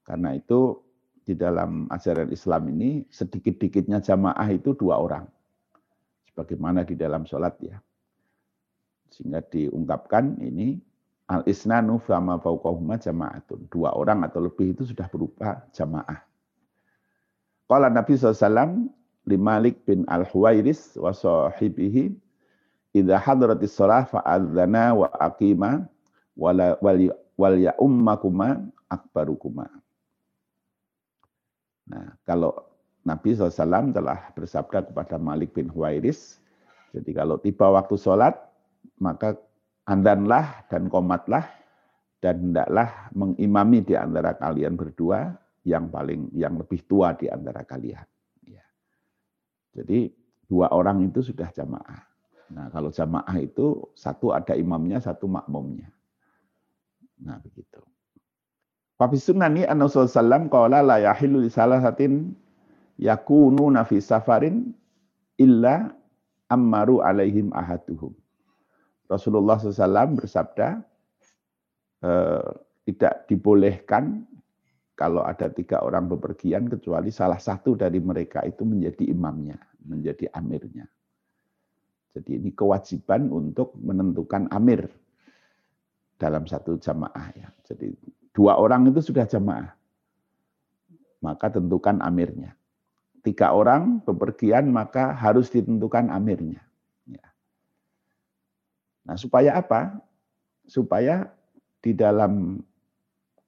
Karena 0.06 0.38
itu 0.38 0.78
di 1.26 1.34
dalam 1.34 1.90
ajaran 1.90 2.30
Islam 2.30 2.70
ini 2.70 3.02
sedikit-dikitnya 3.10 3.98
jamaah 3.98 4.46
itu 4.54 4.76
dua 4.78 5.02
orang. 5.02 5.26
Sebagaimana 6.30 6.86
di 6.86 6.94
dalam 6.94 7.26
sholat 7.26 7.58
ya. 7.58 7.82
Sehingga 9.10 9.42
diungkapkan 9.42 10.38
ini 10.38 10.78
Al 11.24 11.40
isnanu 11.48 11.96
fama 12.04 12.36
fauqahuma 12.36 13.00
jama'atun. 13.00 13.64
Dua 13.72 13.96
orang 13.96 14.28
atau 14.28 14.44
lebih 14.44 14.76
itu 14.76 14.84
sudah 14.84 15.08
berupa 15.08 15.64
jamaah. 15.72 16.20
Qala 17.64 17.88
Nabi 17.88 18.12
SAW 18.20 18.92
li 19.24 19.36
Malik 19.40 19.88
bin 19.88 20.04
Al-Huwairis 20.04 21.00
wa 21.00 21.16
sahibihi 21.16 22.12
idza 22.92 23.16
hadratis 23.16 23.72
shalah 23.72 24.04
fa'adzana 24.04 24.92
wa 24.92 25.08
aqima 25.16 25.88
wal 26.36 26.60
wal 27.40 27.54
ya 27.56 27.72
ummakuma 27.80 28.60
akbarukuma. 28.92 29.66
Nah, 31.88 32.16
kalau 32.28 32.52
Nabi 33.04 33.36
SAW 33.36 33.92
telah 33.92 34.32
bersabda 34.32 34.88
kepada 34.88 35.16
Malik 35.20 35.52
bin 35.52 35.68
Huwairis, 35.68 36.40
jadi 36.96 37.10
kalau 37.12 37.36
tiba 37.36 37.68
waktu 37.68 37.96
sholat, 38.00 38.36
maka 38.96 39.36
andanlah 39.84 40.64
dan 40.72 40.88
komatlah 40.88 41.44
dan 42.24 42.50
hendaklah 42.50 43.12
mengimami 43.12 43.84
di 43.84 43.94
antara 43.94 44.32
kalian 44.36 44.80
berdua 44.80 45.36
yang 45.64 45.92
paling 45.92 46.32
yang 46.32 46.56
lebih 46.56 46.84
tua 46.88 47.12
di 47.16 47.28
antara 47.28 47.64
kalian. 47.64 48.04
Ya. 48.48 48.64
Jadi 49.76 50.08
dua 50.48 50.72
orang 50.72 51.04
itu 51.04 51.20
sudah 51.20 51.52
jamaah. 51.52 52.00
Nah 52.52 52.72
kalau 52.72 52.88
jamaah 52.88 53.36
itu 53.40 53.92
satu 53.96 54.32
ada 54.32 54.56
imamnya, 54.56 55.00
satu 55.04 55.28
makmumnya. 55.28 55.92
Nah 57.20 57.40
begitu. 57.40 57.80
Fafi 58.96 59.18
sunnani 59.20 59.66
anna 59.68 59.90
sallam 59.90 60.48
qala 60.48 60.80
la 60.80 61.02
yahilu 61.02 61.44
li 61.44 61.50
salasatin 61.50 62.32
yakunu 62.96 63.68
nafi 63.68 63.98
safarin 63.98 64.72
illa 65.36 65.92
ammaru 66.48 67.04
alaihim 67.04 67.50
ahaduhum. 67.52 68.14
Rasulullah 69.14 69.56
SAW 69.56 70.18
bersabda, 70.18 70.82
eh, 72.02 72.48
tidak 72.84 73.30
dibolehkan 73.30 74.26
kalau 74.94 75.26
ada 75.26 75.50
tiga 75.50 75.82
orang 75.82 76.06
bepergian 76.06 76.70
kecuali 76.70 77.10
salah 77.10 77.38
satu 77.38 77.74
dari 77.74 77.98
mereka 77.98 78.42
itu 78.46 78.62
menjadi 78.62 79.10
imamnya, 79.10 79.58
menjadi 79.82 80.30
amirnya. 80.34 80.86
Jadi 82.14 82.38
ini 82.38 82.54
kewajiban 82.54 83.26
untuk 83.26 83.74
menentukan 83.74 84.46
amir 84.54 84.86
dalam 86.14 86.46
satu 86.46 86.78
jamaah 86.78 87.26
ya. 87.34 87.50
Jadi 87.66 87.90
dua 88.30 88.54
orang 88.54 88.86
itu 88.86 89.10
sudah 89.10 89.26
jamaah. 89.26 89.74
Maka 91.18 91.50
tentukan 91.50 91.98
amirnya. 92.06 92.54
Tiga 93.24 93.50
orang 93.50 94.04
bepergian 94.04 94.70
maka 94.70 95.10
harus 95.10 95.50
ditentukan 95.50 96.12
amirnya. 96.12 96.62
Nah 99.04 99.16
supaya 99.20 99.60
apa? 99.60 100.00
Supaya 100.64 101.28
di 101.84 101.92
dalam 101.92 102.56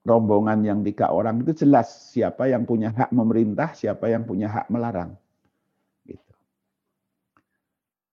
rombongan 0.07 0.63
yang 0.63 0.81
tiga 0.87 1.11
orang 1.11 1.43
itu 1.43 1.67
jelas 1.67 2.15
siapa 2.15 2.47
yang 2.47 2.63
punya 2.63 2.95
hak 2.95 3.11
memerintah, 3.11 3.75
siapa 3.75 4.07
yang 4.07 4.23
punya 4.23 4.47
hak 4.47 4.71
melarang. 4.71 5.19
Gitu. 6.07 6.33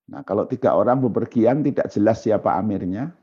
Nah 0.10 0.26
kalau 0.26 0.50
tiga 0.50 0.74
orang 0.74 1.04
bepergian 1.04 1.62
tidak 1.62 1.92
jelas 1.94 2.24
siapa 2.24 2.56
amirnya, 2.58 3.14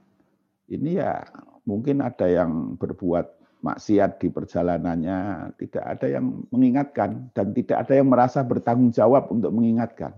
ini 0.70 1.02
ya 1.02 1.24
mungkin 1.66 2.04
ada 2.04 2.30
yang 2.30 2.78
berbuat 2.78 3.40
maksiat 3.60 4.22
di 4.22 4.28
perjalanannya, 4.32 5.52
tidak 5.60 5.84
ada 5.84 6.06
yang 6.08 6.44
mengingatkan 6.48 7.28
dan 7.36 7.52
tidak 7.52 7.84
ada 7.84 7.92
yang 7.98 8.08
merasa 8.08 8.40
bertanggung 8.40 8.94
jawab 8.94 9.28
untuk 9.28 9.52
mengingatkan 9.52 10.16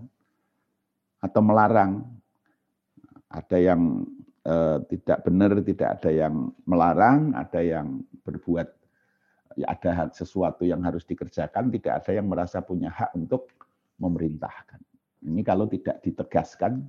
atau 1.19 1.41
melarang. 1.43 2.07
Ada 3.33 3.57
yang 3.57 4.05
eh, 4.45 4.77
tidak 4.93 5.25
benar, 5.25 5.57
tidak 5.65 5.89
ada 5.99 6.11
yang 6.13 6.53
melarang, 6.69 7.33
ada 7.33 7.59
yang 7.59 8.05
berbuat 8.21 8.69
ya 9.53 9.69
ada 9.69 10.09
sesuatu 10.13 10.65
yang 10.65 10.81
harus 10.81 11.05
dikerjakan, 11.05 11.69
tidak 11.73 12.03
ada 12.03 12.11
yang 12.13 12.25
merasa 12.29 12.61
punya 12.61 12.89
hak 12.89 13.13
untuk 13.13 13.53
memerintahkan. 14.01 14.81
Ini 15.23 15.41
kalau 15.45 15.69
tidak 15.69 16.01
ditegaskan 16.03 16.83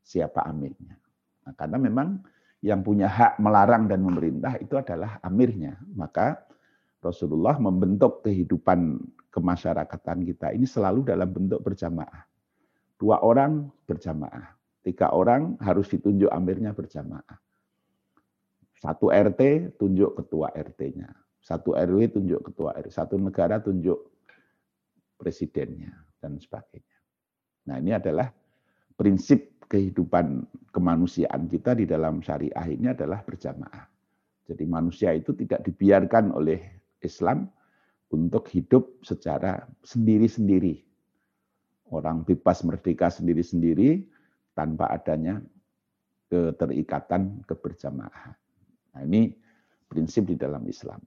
siapa 0.00 0.46
amirnya. 0.46 0.96
Nah, 1.44 1.52
karena 1.58 1.76
memang 1.76 2.22
yang 2.64 2.80
punya 2.80 3.10
hak 3.10 3.36
melarang 3.42 3.84
dan 3.90 4.00
memerintah 4.00 4.56
itu 4.56 4.80
adalah 4.80 5.20
amirnya. 5.20 5.76
Maka 5.92 6.40
Rasulullah 7.04 7.60
membentuk 7.60 8.24
kehidupan 8.24 8.96
kemasyarakatan 9.28 10.24
kita 10.24 10.56
ini 10.56 10.64
selalu 10.64 11.04
dalam 11.04 11.28
bentuk 11.28 11.60
berjamaah. 11.60 12.24
Dua 12.96 13.20
orang 13.20 13.68
berjamaah. 13.84 14.56
Tiga 14.84 15.16
orang 15.16 15.56
harus 15.64 15.88
ditunjuk 15.88 16.28
amirnya 16.28 16.76
berjamaah. 16.76 17.40
Satu 18.76 19.08
RT 19.08 19.72
tunjuk 19.80 20.12
ketua 20.20 20.52
RT-nya. 20.52 21.08
Satu 21.40 21.72
RW 21.72 22.12
tunjuk 22.12 22.52
ketua 22.52 22.76
RW. 22.76 22.92
Satu 22.92 23.16
negara 23.16 23.64
tunjuk 23.64 23.96
presidennya 25.16 26.04
dan 26.20 26.36
sebagainya. 26.36 26.98
Nah 27.64 27.80
ini 27.80 27.96
adalah 27.96 28.28
prinsip 28.92 29.64
kehidupan 29.64 30.44
kemanusiaan 30.68 31.48
kita 31.48 31.72
di 31.72 31.88
dalam 31.88 32.20
syariah 32.20 32.68
ini 32.68 32.92
adalah 32.92 33.24
berjamaah. 33.24 33.88
Jadi 34.44 34.64
manusia 34.68 35.16
itu 35.16 35.32
tidak 35.32 35.64
dibiarkan 35.64 36.36
oleh 36.36 36.60
Islam 37.00 37.48
untuk 38.12 38.44
hidup 38.52 39.00
secara 39.00 39.64
sendiri-sendiri. 39.80 40.84
Orang 41.88 42.28
bebas 42.28 42.60
merdeka 42.64 43.08
sendiri-sendiri, 43.08 44.04
tanpa 44.54 44.90
adanya 44.90 45.42
keterikatan 46.30 47.44
keberjamaah. 47.44 48.34
Nah, 48.94 49.02
ini 49.06 49.34
prinsip 49.86 50.26
di 50.30 50.38
dalam 50.38 50.64
Islam. 50.66 50.98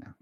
Nah. 0.00 0.12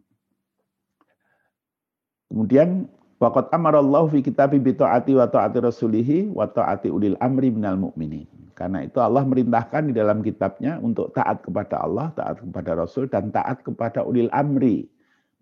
Kemudian 2.31 2.91
waqad 3.19 3.51
amarallahu 3.55 4.13
fi 4.15 4.21
kitabi 4.21 4.59
bi 4.61 4.75
taati 4.75 5.15
wa 5.15 5.27
taati 5.31 5.59
rasulihi 5.63 6.31
wa 6.31 6.47
taati 6.51 6.91
ulil 6.91 7.19
amri 7.23 7.51
minal 7.55 7.79
mu'minin. 7.79 8.27
Karena 8.55 8.87
itu 8.87 9.03
Allah 9.03 9.27
merintahkan 9.27 9.91
di 9.91 9.95
dalam 9.95 10.23
kitabnya 10.23 10.79
untuk 10.79 11.11
taat 11.11 11.43
kepada 11.43 11.83
Allah, 11.83 12.15
taat 12.15 12.39
kepada 12.39 12.79
Rasul 12.79 13.11
dan 13.11 13.35
taat 13.35 13.67
kepada 13.67 14.07
ulil 14.07 14.31
amri 14.31 14.87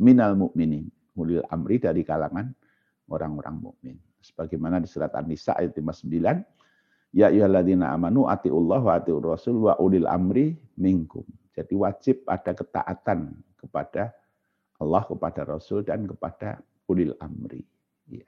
minal 0.01 0.33
mu'minin. 0.33 0.89
Ulil 1.13 1.45
amri 1.53 1.77
dari 1.77 2.09
kalangan 2.09 2.49
orang-orang 3.13 3.57
mukmin. 3.61 3.97
Sebagaimana 4.25 4.81
di 4.81 4.89
surat 4.89 5.13
An-Nisa 5.13 5.53
ayat 5.59 5.77
59, 5.77 6.09
Ya 7.13 7.29
ayyuhalladzina 7.29 7.93
amanu 7.93 8.25
atiullah 8.25 8.81
wa 8.81 8.97
atiur 8.97 9.21
rasul 9.21 9.61
wa 9.61 9.77
ulil 9.77 10.09
amri 10.09 10.57
minkum. 10.81 11.25
Jadi 11.53 11.77
wajib 11.77 12.25
ada 12.25 12.57
ketaatan 12.57 13.37
kepada 13.61 14.17
Allah, 14.81 15.05
kepada 15.07 15.47
Rasul 15.47 15.87
dan 15.87 16.09
kepada 16.09 16.59
ulil 16.91 17.15
amri. 17.23 17.63
Ya. 18.11 18.27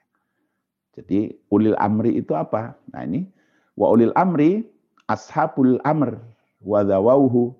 Jadi 0.94 1.34
ulil 1.50 1.74
amri 1.80 2.14
itu 2.20 2.36
apa? 2.36 2.78
Nah 2.94 3.02
ini 3.02 3.26
wa 3.74 3.90
ulil 3.90 4.14
amri 4.14 4.68
ashabul 5.10 5.82
amr 5.82 6.20
wa 6.62 6.86
dawauhu. 6.86 7.56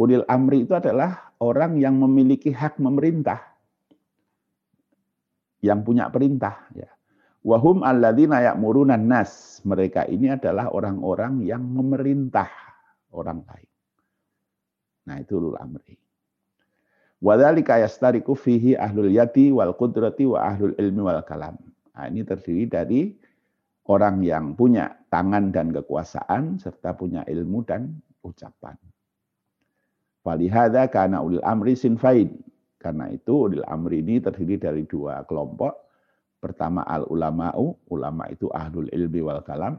Ulil 0.00 0.24
amri 0.32 0.64
itu 0.64 0.72
adalah 0.72 1.32
orang 1.40 1.76
yang 1.80 1.96
memiliki 1.96 2.52
hak 2.52 2.80
memerintah. 2.80 3.40
Yang 5.60 5.80
punya 5.84 6.08
perintah. 6.08 6.68
Ya. 6.72 6.88
Wahum 7.40 7.80
alladzina 7.80 8.44
ya'murunan 8.44 9.00
nas. 9.00 9.60
Mereka 9.64 10.08
ini 10.08 10.32
adalah 10.32 10.72
orang-orang 10.72 11.44
yang 11.44 11.64
memerintah 11.64 12.48
orang 13.12 13.44
lain. 13.44 13.70
Nah, 15.08 15.16
itu 15.20 15.40
ulul 15.40 15.56
amri. 15.56 15.96
Wadzalika 17.20 17.76
yastariku 17.80 18.32
fihi 18.32 18.76
ahlul 18.76 19.12
yati 19.12 19.52
wal 19.52 19.76
qudrati 19.76 20.24
wa 20.24 20.40
ahlul 20.52 20.72
ilmi 20.76 21.00
wal 21.04 21.20
kalam. 21.24 21.56
Nah, 21.92 22.08
ini 22.08 22.24
terdiri 22.24 22.64
dari 22.64 23.00
orang 23.88 24.24
yang 24.24 24.56
punya 24.56 24.88
tangan 25.12 25.52
dan 25.52 25.72
kekuasaan 25.72 26.56
serta 26.56 26.96
punya 26.96 27.24
ilmu 27.28 27.60
dan 27.64 28.00
ucapan. 28.24 28.76
Falihada 30.24 30.88
karena 30.88 31.20
ulil 31.20 31.44
amri 31.44 31.76
sinfain. 31.76 32.36
Karena 32.80 33.12
itu 33.12 33.48
ulil 33.48 33.64
amri 33.68 34.00
ini 34.00 34.24
terdiri 34.24 34.56
dari 34.56 34.82
dua 34.88 35.24
kelompok 35.28 35.89
Pertama 36.40 36.80
al 36.88 37.04
ulama'u, 37.04 37.92
ulama 37.92 38.24
itu 38.32 38.48
ahlul 38.48 38.88
ilmi 38.88 39.20
wal 39.20 39.44
kalam, 39.44 39.76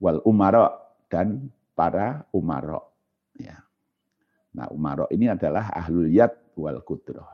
wal 0.00 0.24
umaro 0.24 0.72
dan 1.12 1.52
para 1.76 2.24
umaro. 2.32 2.96
Ya. 3.36 3.60
Nah 4.56 4.72
umaro 4.72 5.04
ini 5.12 5.28
adalah 5.28 5.68
ahlul 5.76 6.08
yad 6.08 6.32
wal 6.56 6.80
kudroh. 6.80 7.28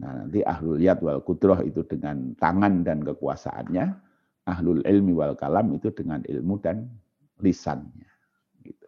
Nah 0.00 0.24
nanti 0.24 0.40
ahlul 0.40 0.80
yad 0.80 1.04
wal 1.04 1.20
kudroh 1.20 1.60
itu 1.60 1.84
dengan 1.84 2.32
tangan 2.40 2.80
dan 2.80 3.04
kekuasaannya, 3.04 3.84
ahlul 4.48 4.80
ilmi 4.88 5.12
wal 5.12 5.36
kalam 5.36 5.76
itu 5.76 5.92
dengan 5.92 6.24
ilmu 6.24 6.56
dan 6.56 6.88
lisannya. 7.44 8.08
Gitu. 8.64 8.86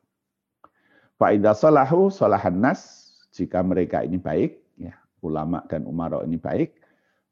Faidah 1.20 1.52
salahu 1.52 2.08
salahan 2.08 2.56
nas, 2.56 3.12
jika 3.34 3.60
mereka 3.60 4.00
ini 4.00 4.16
baik, 4.16 4.56
ya 4.78 4.94
ulama 5.20 5.60
dan 5.68 5.84
umaro 5.84 6.22
ini 6.22 6.38
baik, 6.38 6.78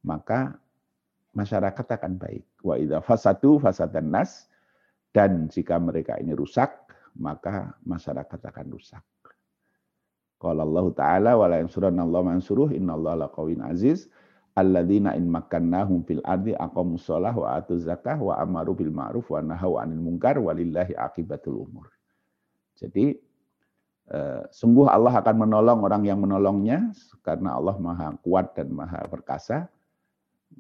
maka 0.03 0.59
masyarakat 1.33 1.87
akan 1.99 2.21
baik. 2.21 2.45
Wa 2.65 2.77
idza 2.77 3.01
fasadu 3.01 3.61
fasadan 3.61 4.13
nas 4.13 4.49
dan 5.13 5.49
jika 5.49 5.77
mereka 5.77 6.17
ini 6.17 6.33
rusak, 6.33 6.73
maka 7.17 7.77
masyarakat 7.85 8.41
akan 8.41 8.67
rusak. 8.73 9.05
Qala 10.41 10.67
Allah 10.67 10.87
Ta'ala 10.91 11.31
wa 11.39 11.47
la 11.47 11.63
yansuranna 11.63 12.03
Allah 12.03 12.23
mansuruh 12.35 12.75
innallaha 12.75 13.29
laqawin 13.29 13.63
aziz 13.63 14.11
alladzina 14.59 15.15
in 15.17 15.31
makkannahum 15.31 16.05
fil 16.05 16.21
ardi 16.27 16.53
aqamus 16.53 17.07
shalah 17.09 17.33
wa 17.33 17.57
atuz 17.57 17.89
zakah 17.89 18.19
wa 18.21 18.37
amaru 18.37 18.77
bil 18.77 18.93
ma'ruf 18.93 19.31
wa 19.33 19.41
nahaw 19.41 19.81
'anil 19.81 20.03
munkar 20.03 20.37
walillahi 20.37 20.99
aqibatul 20.99 21.63
umur. 21.63 21.89
Jadi 22.77 23.17
eh, 24.11 24.43
sungguh 24.51 24.91
Allah 24.91 25.15
akan 25.23 25.47
menolong 25.47 25.79
orang 25.87 26.03
yang 26.05 26.19
menolongnya 26.21 26.91
karena 27.23 27.55
Allah 27.57 27.79
Maha 27.79 28.19
kuat 28.21 28.53
dan 28.59 28.75
Maha 28.75 29.07
perkasa 29.07 29.71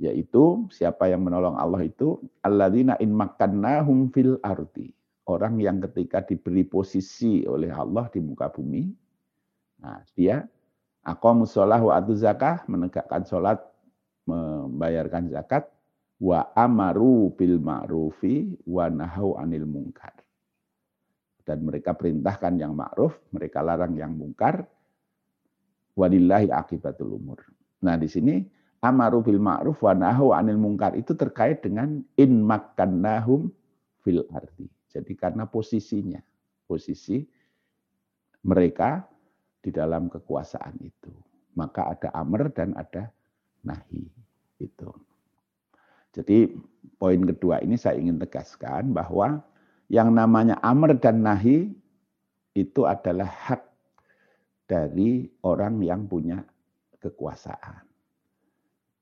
yaitu 0.00 0.66
siapa 0.72 1.08
yang 1.08 1.24
menolong 1.24 1.56
Allah 1.56 1.84
itu 1.84 2.20
alladzina 2.40 2.96
in 3.00 3.12
makannahum 3.12 4.08
fil 4.12 4.40
ardi. 4.40 4.92
Orang 5.28 5.62
yang 5.62 5.78
ketika 5.78 6.24
diberi 6.24 6.66
posisi 6.66 7.46
oleh 7.46 7.70
Allah 7.70 8.10
di 8.10 8.18
muka 8.18 8.50
bumi 8.50 8.90
nah 9.82 9.98
dia 10.14 10.46
aqamus 11.02 11.58
shalah 11.58 11.82
wa 11.82 11.98
atu 11.98 12.14
zakah 12.14 12.62
menegakkan 12.70 13.26
salat 13.26 13.58
membayarkan 14.26 15.26
zakat 15.34 15.66
wa 16.22 16.46
amaru 16.54 17.34
bil 17.34 17.58
ma'rufi 17.58 18.54
wa 18.62 18.86
nahau 18.86 19.34
anil 19.34 19.66
munkar. 19.66 20.14
Dan 21.42 21.66
mereka 21.66 21.98
perintahkan 21.98 22.54
yang 22.54 22.78
ma'ruf 22.78 23.18
mereka 23.34 23.66
larang 23.66 23.98
yang 23.98 24.14
mungkar 24.14 24.62
walillahi 25.98 26.54
akibatul 26.54 27.18
umur. 27.18 27.42
Nah 27.82 27.98
di 27.98 28.06
sini 28.06 28.38
amaru 28.82 29.22
bil 29.22 29.38
ma'ruf 29.38 29.78
wa 29.80 29.94
nahu 29.94 30.34
anil 30.34 30.58
mungkar 30.58 30.98
itu 30.98 31.14
terkait 31.14 31.62
dengan 31.62 32.02
in 32.18 32.42
makkannahum 32.42 33.48
fil 34.02 34.26
ardi. 34.34 34.66
Jadi 34.90 35.14
karena 35.14 35.46
posisinya, 35.46 36.20
posisi 36.66 37.22
mereka 38.42 39.06
di 39.62 39.70
dalam 39.70 40.10
kekuasaan 40.10 40.82
itu. 40.82 41.14
Maka 41.54 41.94
ada 41.94 42.10
amr 42.12 42.50
dan 42.50 42.74
ada 42.74 43.08
nahi. 43.62 44.02
Itu. 44.58 44.90
Jadi 46.12 46.52
poin 46.98 47.22
kedua 47.24 47.62
ini 47.64 47.78
saya 47.78 47.96
ingin 47.96 48.20
tegaskan 48.20 48.92
bahwa 48.92 49.40
yang 49.88 50.12
namanya 50.12 50.58
amr 50.60 50.98
dan 50.98 51.24
nahi 51.24 51.72
itu 52.52 52.84
adalah 52.84 53.30
hak 53.30 53.62
dari 54.68 55.30
orang 55.40 55.80
yang 55.80 56.04
punya 56.04 56.44
kekuasaan. 57.00 57.91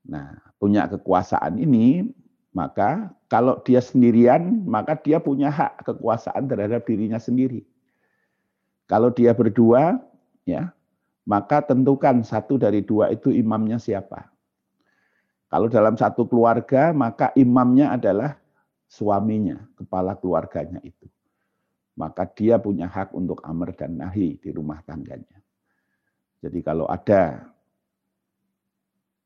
Nah, 0.07 0.37
punya 0.57 0.89
kekuasaan 0.89 1.61
ini, 1.61 2.09
maka 2.51 3.13
kalau 3.29 3.61
dia 3.63 3.79
sendirian, 3.79 4.65
maka 4.65 4.97
dia 4.97 5.21
punya 5.21 5.47
hak 5.47 5.85
kekuasaan 5.87 6.49
terhadap 6.49 6.83
dirinya 6.83 7.21
sendiri. 7.21 7.63
Kalau 8.89 9.13
dia 9.13 9.31
berdua, 9.31 10.01
ya, 10.43 10.73
maka 11.23 11.63
tentukan 11.63 12.25
satu 12.25 12.59
dari 12.59 12.83
dua 12.83 13.13
itu 13.13 13.31
imamnya 13.31 13.79
siapa. 13.79 14.27
Kalau 15.51 15.67
dalam 15.67 15.95
satu 15.95 16.27
keluarga, 16.27 16.95
maka 16.95 17.31
imamnya 17.35 17.91
adalah 17.95 18.39
suaminya, 18.87 19.59
kepala 19.75 20.15
keluarganya 20.19 20.79
itu. 20.83 21.07
Maka 21.95 22.23
dia 22.27 22.55
punya 22.55 22.87
hak 22.87 23.11
untuk 23.11 23.43
amr 23.43 23.75
dan 23.75 23.99
nahi 23.99 24.39
di 24.39 24.49
rumah 24.51 24.79
tangganya. 24.83 25.39
Jadi 26.41 26.59
kalau 26.63 26.87
ada 26.87 27.50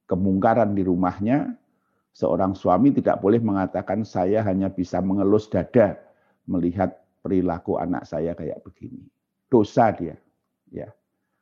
kemungkaran 0.06 0.74
di 0.74 0.86
rumahnya, 0.86 1.54
seorang 2.16 2.56
suami 2.56 2.96
tidak 2.96 3.20
boleh 3.20 3.44
mengatakan 3.44 4.08
saya 4.08 4.42
hanya 4.46 4.72
bisa 4.72 5.04
mengelus 5.04 5.52
dada 5.52 6.00
melihat 6.48 6.96
perilaku 7.26 7.82
anak 7.82 8.06
saya 8.06 8.38
kayak 8.38 8.62
begini. 8.62 9.04
Dosa 9.50 9.90
dia. 9.92 10.16
Ya. 10.70 10.94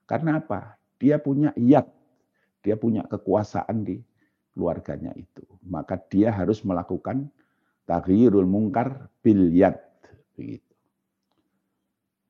Karena 0.07 0.39
apa? 0.39 0.79
Dia 0.99 1.19
punya 1.19 1.51
iyat, 1.59 1.87
dia 2.63 2.79
punya 2.79 3.03
kekuasaan 3.07 3.83
di 3.83 3.99
keluarganya 4.55 5.11
itu. 5.19 5.43
Maka 5.67 5.99
dia 5.99 6.31
harus 6.31 6.63
melakukan 6.63 7.27
taghyirul 7.83 8.47
mungkar 8.47 9.11
bil 9.19 9.51
yad 9.51 9.75
begitu. 10.39 10.73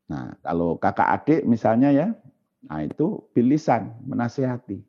Nah, 0.10 0.36
kalau 0.42 0.78
kakak 0.78 1.10
adik 1.22 1.42
misalnya 1.46 1.90
ya, 1.94 2.08
nah 2.66 2.82
itu 2.84 3.24
bilisan 3.34 3.94
menasehati. 4.04 4.82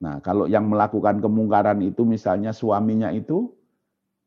Nah, 0.00 0.16
kalau 0.24 0.48
yang 0.48 0.64
melakukan 0.64 1.20
kemungkaran 1.20 1.80
itu 1.84 2.08
misalnya 2.08 2.56
suaminya 2.56 3.12
itu, 3.12 3.52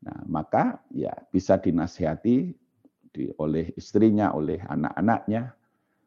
nah 0.06 0.22
maka 0.30 0.78
ya 0.94 1.10
bisa 1.34 1.58
dinasihati 1.58 2.54
di, 3.10 3.30
oleh 3.42 3.74
istrinya, 3.74 4.30
oleh 4.34 4.62
anak-anaknya. 4.62 5.50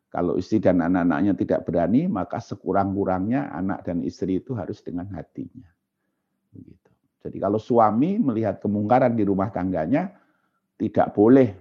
Kalau 0.07 0.39
istri 0.39 0.63
dan 0.63 0.79
anak-anaknya 0.79 1.35
tidak 1.35 1.67
berani, 1.67 2.07
maka 2.07 2.39
sekurang-kurangnya 2.39 3.51
anak 3.51 3.83
dan 3.83 4.07
istri 4.07 4.39
itu 4.39 4.55
harus 4.55 4.79
dengan 4.79 5.11
hatinya. 5.11 5.67
Begitu. 6.55 6.91
Jadi 7.27 7.37
kalau 7.43 7.59
suami 7.59 8.15
melihat 8.15 8.63
kemungkaran 8.63 9.19
di 9.19 9.27
rumah 9.27 9.51
tangganya, 9.51 10.15
tidak 10.79 11.11
boleh 11.11 11.51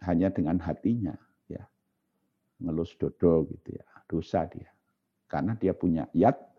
hanya 0.00 0.32
dengan 0.32 0.56
hatinya, 0.64 1.12
ya 1.44 1.60
ngelus 2.64 2.96
dodo 2.96 3.44
gitu 3.52 3.76
ya, 3.76 3.84
dosa 4.08 4.48
dia. 4.48 4.72
Karena 5.28 5.52
dia 5.60 5.76
punya 5.76 6.08
yat 6.16 6.49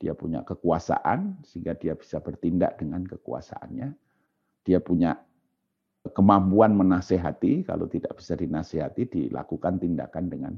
dia 0.00 0.16
punya 0.16 0.40
kekuasaan 0.40 1.44
sehingga 1.44 1.76
dia 1.76 1.92
bisa 1.92 2.24
bertindak 2.24 2.80
dengan 2.80 3.04
kekuasaannya. 3.04 3.92
Dia 4.64 4.80
punya 4.80 5.12
kemampuan 6.16 6.72
menasehati, 6.72 7.68
kalau 7.68 7.84
tidak 7.84 8.16
bisa 8.16 8.32
dinasehati 8.32 9.04
dilakukan 9.04 9.76
tindakan 9.76 10.24
dengan 10.32 10.52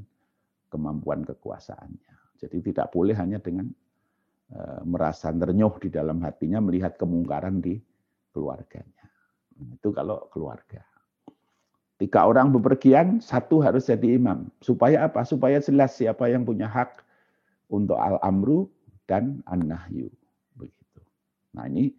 kemampuan 0.71 1.27
kekuasaannya. 1.27 2.39
Jadi 2.39 2.71
tidak 2.71 2.95
boleh 2.95 3.19
hanya 3.19 3.43
dengan 3.43 3.67
eh, 4.55 4.81
merasa 4.87 5.35
ternyuh 5.35 5.75
di 5.83 5.91
dalam 5.91 6.23
hatinya 6.23 6.63
melihat 6.63 6.95
kemungkaran 6.95 7.59
di 7.59 7.83
keluarganya. 8.31 9.05
Itu 9.75 9.91
kalau 9.91 10.31
keluarga. 10.31 10.87
Tiga 11.99 12.25
orang 12.25 12.51
bepergian, 12.55 13.19
satu 13.19 13.59
harus 13.59 13.91
jadi 13.91 14.17
imam. 14.17 14.47
Supaya 14.63 15.07
apa? 15.07 15.27
Supaya 15.27 15.59
jelas 15.59 15.93
siapa 15.99 16.31
yang 16.31 16.47
punya 16.47 16.65
hak 16.65 17.03
untuk 17.69 17.95
al-amru, 17.95 18.67
dan 19.09 19.43
an-nahyu 19.49 20.07
begitu. 20.55 21.01
Nah, 21.55 21.67
ini 21.67 21.93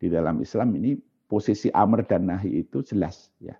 di 0.00 0.08
dalam 0.08 0.40
Islam 0.40 0.76
ini 0.76 0.96
posisi 1.30 1.70
amr 1.70 2.02
dan 2.08 2.26
nahi 2.26 2.64
itu 2.66 2.82
jelas 2.82 3.30
ya. 3.38 3.54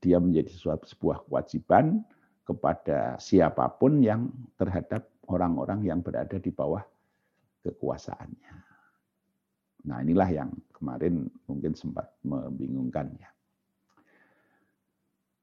Dia 0.00 0.16
menjadi 0.22 0.52
suatu 0.52 0.88
sebuah 0.88 1.26
kewajiban 1.26 2.00
kepada 2.46 3.18
siapa 3.18 3.66
pun 3.76 4.00
yang 4.00 4.30
terhadap 4.54 5.04
orang-orang 5.26 5.82
yang 5.82 5.98
berada 6.00 6.38
di 6.38 6.54
bawah 6.54 6.84
kekuasaannya. 7.66 8.54
Nah, 9.86 9.98
inilah 10.02 10.28
yang 10.30 10.50
kemarin 10.74 11.26
mungkin 11.50 11.74
sempat 11.74 12.10
membingungkan 12.22 13.10
ya. 13.18 13.30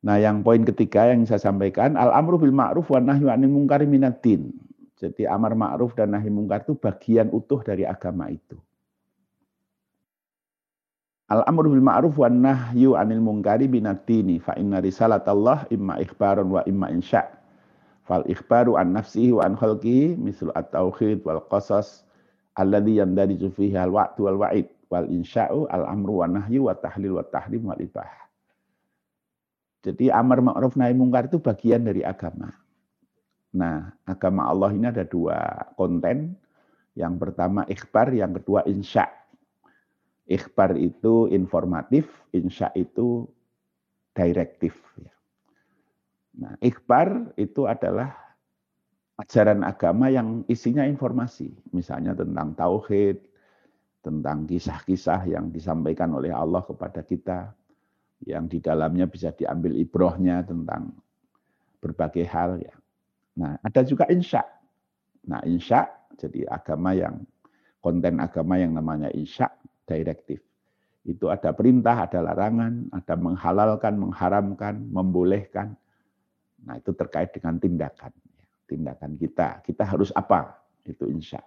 Nah, 0.03 0.19
yang 0.19 0.43
poin 0.43 0.67
ketiga 0.67 1.15
yang 1.15 1.23
saya 1.23 1.39
sampaikan, 1.39 1.95
al-amru 1.95 2.35
bil 2.35 2.51
ma'ruf 2.51 2.91
wa 2.91 2.99
nahyu 2.99 3.31
'anil 3.31 3.51
munkari 3.51 3.87
minaddin. 3.87 4.51
Jadi 5.03 5.27
amar 5.27 5.51
ma'ruf 5.51 5.91
dan 5.99 6.15
nahi 6.15 6.31
mungkar 6.31 6.63
itu 6.63 6.79
bagian 6.79 7.27
utuh 7.35 7.59
dari 7.59 7.83
agama 7.83 8.31
itu. 8.31 8.55
Al-amru 11.27 11.75
bil 11.75 11.83
ma'ruf 11.83 12.15
wa 12.15 12.31
nahyu 12.31 12.95
anil 12.95 13.19
munkari 13.19 13.67
binatini 13.67 14.39
fa 14.39 14.55
inna 14.55 14.79
risalatallah 14.79 15.67
imma 15.75 15.99
ikhbarun 15.99 16.47
wa 16.55 16.63
imma 16.63 16.87
insya. 16.87 17.27
Fal 18.07 18.23
ikhbaru 18.31 18.79
an 18.79 18.95
nafsihi 18.95 19.35
wa 19.35 19.43
an 19.43 19.59
khalqihi 19.59 20.15
misal 20.15 20.55
at-tauhid 20.55 21.19
wal 21.27 21.43
qasas 21.51 22.07
alladhi 22.55 23.03
yandariju 23.03 23.51
fihi 23.51 23.75
al-wa'du 23.75 24.23
wal 24.23 24.39
wa'id 24.39 24.71
wal 24.87 25.07
insya'u 25.11 25.67
al-amru 25.67 26.23
wa 26.23 26.31
nahyu 26.31 26.71
wa 26.71 26.79
tahlil 26.79 27.19
wa 27.19 27.27
tahrim 27.27 27.67
wal 27.67 27.79
ibah. 27.79 28.07
Jadi 29.83 30.07
amar 30.15 30.39
ma'ruf 30.39 30.79
nahi 30.79 30.95
mungkar 30.95 31.27
itu 31.27 31.43
bagian 31.43 31.83
dari 31.83 32.07
agama. 32.07 32.62
Nah, 33.53 33.93
agama 34.09 34.49
Allah 34.49 34.73
ini 34.73 34.89
ada 34.89 35.05
dua 35.05 35.69
konten. 35.77 36.33
Yang 36.93 37.15
pertama 37.21 37.65
ikhbar, 37.69 38.13
yang 38.13 38.33
kedua 38.37 38.65
insya. 38.65 39.09
Ikhbar 40.25 40.77
itu 40.77 41.29
informatif, 41.29 42.09
insya 42.33 42.73
itu 42.73 43.29
direktif. 44.13 44.77
Nah, 46.33 46.57
ikhbar 46.61 47.33
itu 47.37 47.69
adalah 47.69 48.13
ajaran 49.21 49.61
agama 49.61 50.09
yang 50.09 50.41
isinya 50.49 50.85
informasi. 50.85 51.53
Misalnya 51.73 52.17
tentang 52.17 52.57
tauhid, 52.57 53.21
tentang 54.01 54.49
kisah-kisah 54.49 55.29
yang 55.29 55.53
disampaikan 55.53 56.09
oleh 56.17 56.33
Allah 56.33 56.65
kepada 56.65 57.05
kita, 57.05 57.53
yang 58.25 58.49
di 58.49 58.57
dalamnya 58.63 59.05
bisa 59.05 59.29
diambil 59.35 59.77
ibrohnya 59.77 60.41
tentang 60.41 60.93
berbagai 61.83 62.25
hal 62.25 62.57
ya. 62.57 62.73
Nah, 63.39 63.57
ada 63.61 63.81
juga 63.81 64.05
insya. 64.09 64.45
Nah, 65.25 65.41
insya 65.47 65.89
jadi 66.17 66.45
agama 66.45 66.93
yang 66.93 67.23
konten 67.81 68.21
agama 68.21 68.59
yang 68.61 68.77
namanya 68.77 69.09
insya 69.11 69.49
direktif. 69.89 70.39
Itu 71.03 71.27
ada 71.27 71.51
perintah, 71.51 72.07
ada 72.07 72.23
larangan, 72.23 72.87
ada 72.95 73.13
menghalalkan, 73.19 73.93
mengharamkan, 73.99 74.75
membolehkan. 74.87 75.75
Nah, 76.63 76.79
itu 76.79 76.95
terkait 76.95 77.35
dengan 77.35 77.59
tindakan. 77.59 78.13
Tindakan 78.63 79.19
kita. 79.19 79.59
Kita 79.65 79.83
harus 79.83 80.15
apa? 80.15 80.63
Itu 80.87 81.11
insya. 81.11 81.43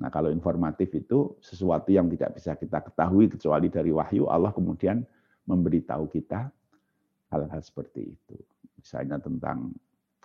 Nah, 0.00 0.08
kalau 0.08 0.32
informatif 0.32 0.96
itu 0.96 1.36
sesuatu 1.44 1.92
yang 1.92 2.08
tidak 2.08 2.40
bisa 2.40 2.56
kita 2.56 2.80
ketahui 2.80 3.28
kecuali 3.28 3.68
dari 3.68 3.92
wahyu, 3.92 4.32
Allah 4.32 4.48
kemudian 4.48 5.04
memberitahu 5.44 6.08
kita 6.08 6.48
hal-hal 7.28 7.60
seperti 7.60 8.16
itu. 8.16 8.36
Misalnya 8.80 9.20
tentang 9.20 9.76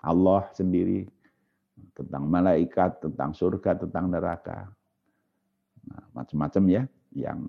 Allah 0.06 0.46
sendiri, 0.54 1.10
tentang 1.98 2.30
malaikat, 2.30 3.02
tentang 3.04 3.34
surga, 3.34 3.82
tentang 3.82 4.08
neraka. 4.08 4.70
Nah, 5.90 6.04
macam-macam 6.16 6.64
ya 6.72 6.84
yang 7.16 7.40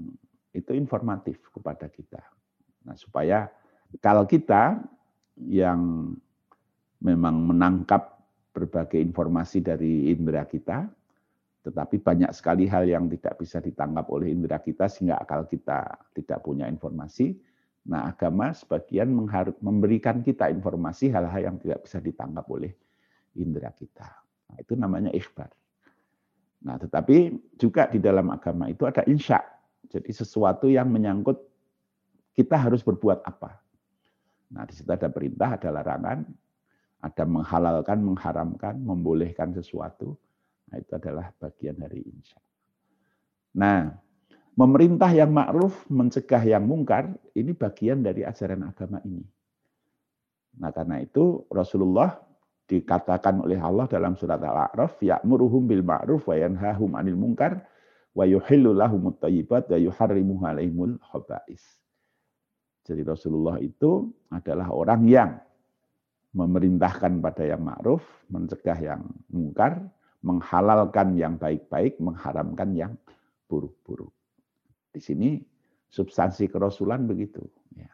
itu 0.57 0.73
informatif 0.73 1.37
kepada 1.53 1.87
kita. 1.93 2.23
Nah, 2.89 2.97
supaya 2.97 3.51
kalau 4.01 4.25
kita 4.25 4.81
yang 5.37 6.13
memang 7.03 7.37
menangkap 7.53 8.17
berbagai 8.57 8.97
informasi 8.97 9.61
dari 9.61 10.09
indera 10.09 10.49
kita, 10.49 10.89
tetapi 11.67 11.99
banyak 12.01 12.31
sekali 12.31 12.71
hal 12.71 12.87
yang 12.87 13.11
tidak 13.11 13.37
bisa 13.43 13.59
ditangkap 13.59 14.07
oleh 14.09 14.33
indera 14.33 14.63
kita 14.63 14.87
sehingga 14.87 15.19
akal 15.19 15.45
kita 15.51 16.09
tidak 16.15 16.39
punya 16.41 16.71
informasi. 16.71 17.37
Nah, 17.87 18.11
agama 18.11 18.51
sebagian 18.51 19.07
memberikan 19.63 20.19
kita 20.19 20.51
informasi 20.51 21.15
hal-hal 21.15 21.55
yang 21.55 21.57
tidak 21.63 21.87
bisa 21.87 22.03
ditangkap 22.03 22.43
oleh 22.51 22.75
indera 23.39 23.71
kita. 23.71 24.11
Nah, 24.51 24.57
itu 24.59 24.75
namanya 24.75 25.15
ikhbar. 25.15 25.51
Nah, 26.67 26.83
tetapi 26.83 27.39
juga 27.55 27.87
di 27.87 28.03
dalam 28.03 28.27
agama 28.35 28.67
itu 28.67 28.83
ada 28.91 29.07
insya. 29.07 29.39
Jadi 29.87 30.11
sesuatu 30.11 30.67
yang 30.67 30.91
menyangkut 30.91 31.39
kita 32.35 32.59
harus 32.59 32.83
berbuat 32.83 33.23
apa. 33.23 33.63
Nah, 34.51 34.67
di 34.67 34.75
situ 34.75 34.91
ada 34.91 35.07
perintah, 35.07 35.55
ada 35.55 35.71
larangan, 35.71 36.27
ada 37.07 37.25
menghalalkan, 37.27 37.99
mengharamkan, 38.03 38.75
membolehkan 38.83 39.55
sesuatu. 39.55 40.19
Nah, 40.75 40.83
itu 40.83 40.91
adalah 40.99 41.31
bagian 41.39 41.79
dari 41.79 42.03
insya. 42.03 42.43
Nah, 43.57 43.95
memerintah 44.57 45.13
yang 45.13 45.31
ma'ruf, 45.37 45.85
mencegah 45.93 46.43
yang 46.43 46.65
mungkar, 46.65 47.13
ini 47.37 47.53
bagian 47.53 48.01
dari 48.01 48.25
ajaran 48.25 48.65
agama 48.65 48.99
ini. 49.05 49.23
Nah, 50.57 50.73
karena 50.73 51.05
itu 51.05 51.45
Rasulullah 51.53 52.17
dikatakan 52.65 53.45
oleh 53.45 53.61
Allah 53.61 53.85
dalam 53.87 54.17
surat 54.17 54.41
Al-A'raf, 54.41 54.99
ya'muruhum 55.05 55.69
bil 55.69 55.85
ma'ruf 55.85 56.25
wa 56.27 56.35
yanhahum 56.35 56.97
'anil 56.97 57.21
munkar 57.21 57.61
wa 58.17 58.25
yuhillu 58.25 58.73
lahumut 58.73 59.21
wa 59.21 59.77
yuharrimu 59.77 60.41
'alaihimul 60.41 60.97
khaba'is. 61.05 61.63
Jadi 62.89 63.05
Rasulullah 63.05 63.61
itu 63.61 64.09
adalah 64.33 64.73
orang 64.73 65.05
yang 65.05 65.31
memerintahkan 66.33 67.21
pada 67.21 67.45
yang 67.45 67.61
ma'ruf, 67.61 68.05
mencegah 68.33 68.79
yang 68.81 69.05
mungkar, 69.29 69.85
menghalalkan 70.25 71.13
yang 71.13 71.37
baik-baik, 71.37 72.01
mengharamkan 72.01 72.73
yang 72.73 72.93
buruk-buruk. 73.45 74.16
Di 74.97 75.05
sini 75.05 75.37
substansi 75.93 76.49
kerasulan 76.49 77.05
begitu. 77.05 77.45
Ya. 77.77 77.93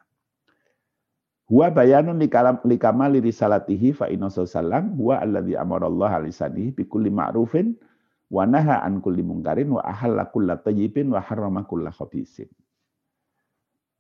Huwa 1.51 1.75
bayanun 1.75 2.23
likama 2.63 3.11
lirisalatihi 3.11 3.91
fa 3.91 4.07
inna 4.07 4.31
sallam 4.31 4.95
huwa 4.95 5.19
alladhi 5.19 5.59
amarallah 5.59 6.23
alisanihi 6.23 6.71
bi 6.71 6.87
kulli 6.87 7.11
ma'rufin 7.11 7.75
wa 8.31 8.47
naha 8.47 8.87
an 8.87 9.03
kulli 9.03 9.27
mungkarin 9.27 9.75
wa 9.75 9.83
ahalla 9.83 10.31
kulla 10.31 10.63
tayyibin 10.63 11.11
wa 11.11 11.19
harrama 11.19 11.67
kulla 11.67 11.91
khabisin. 11.91 12.47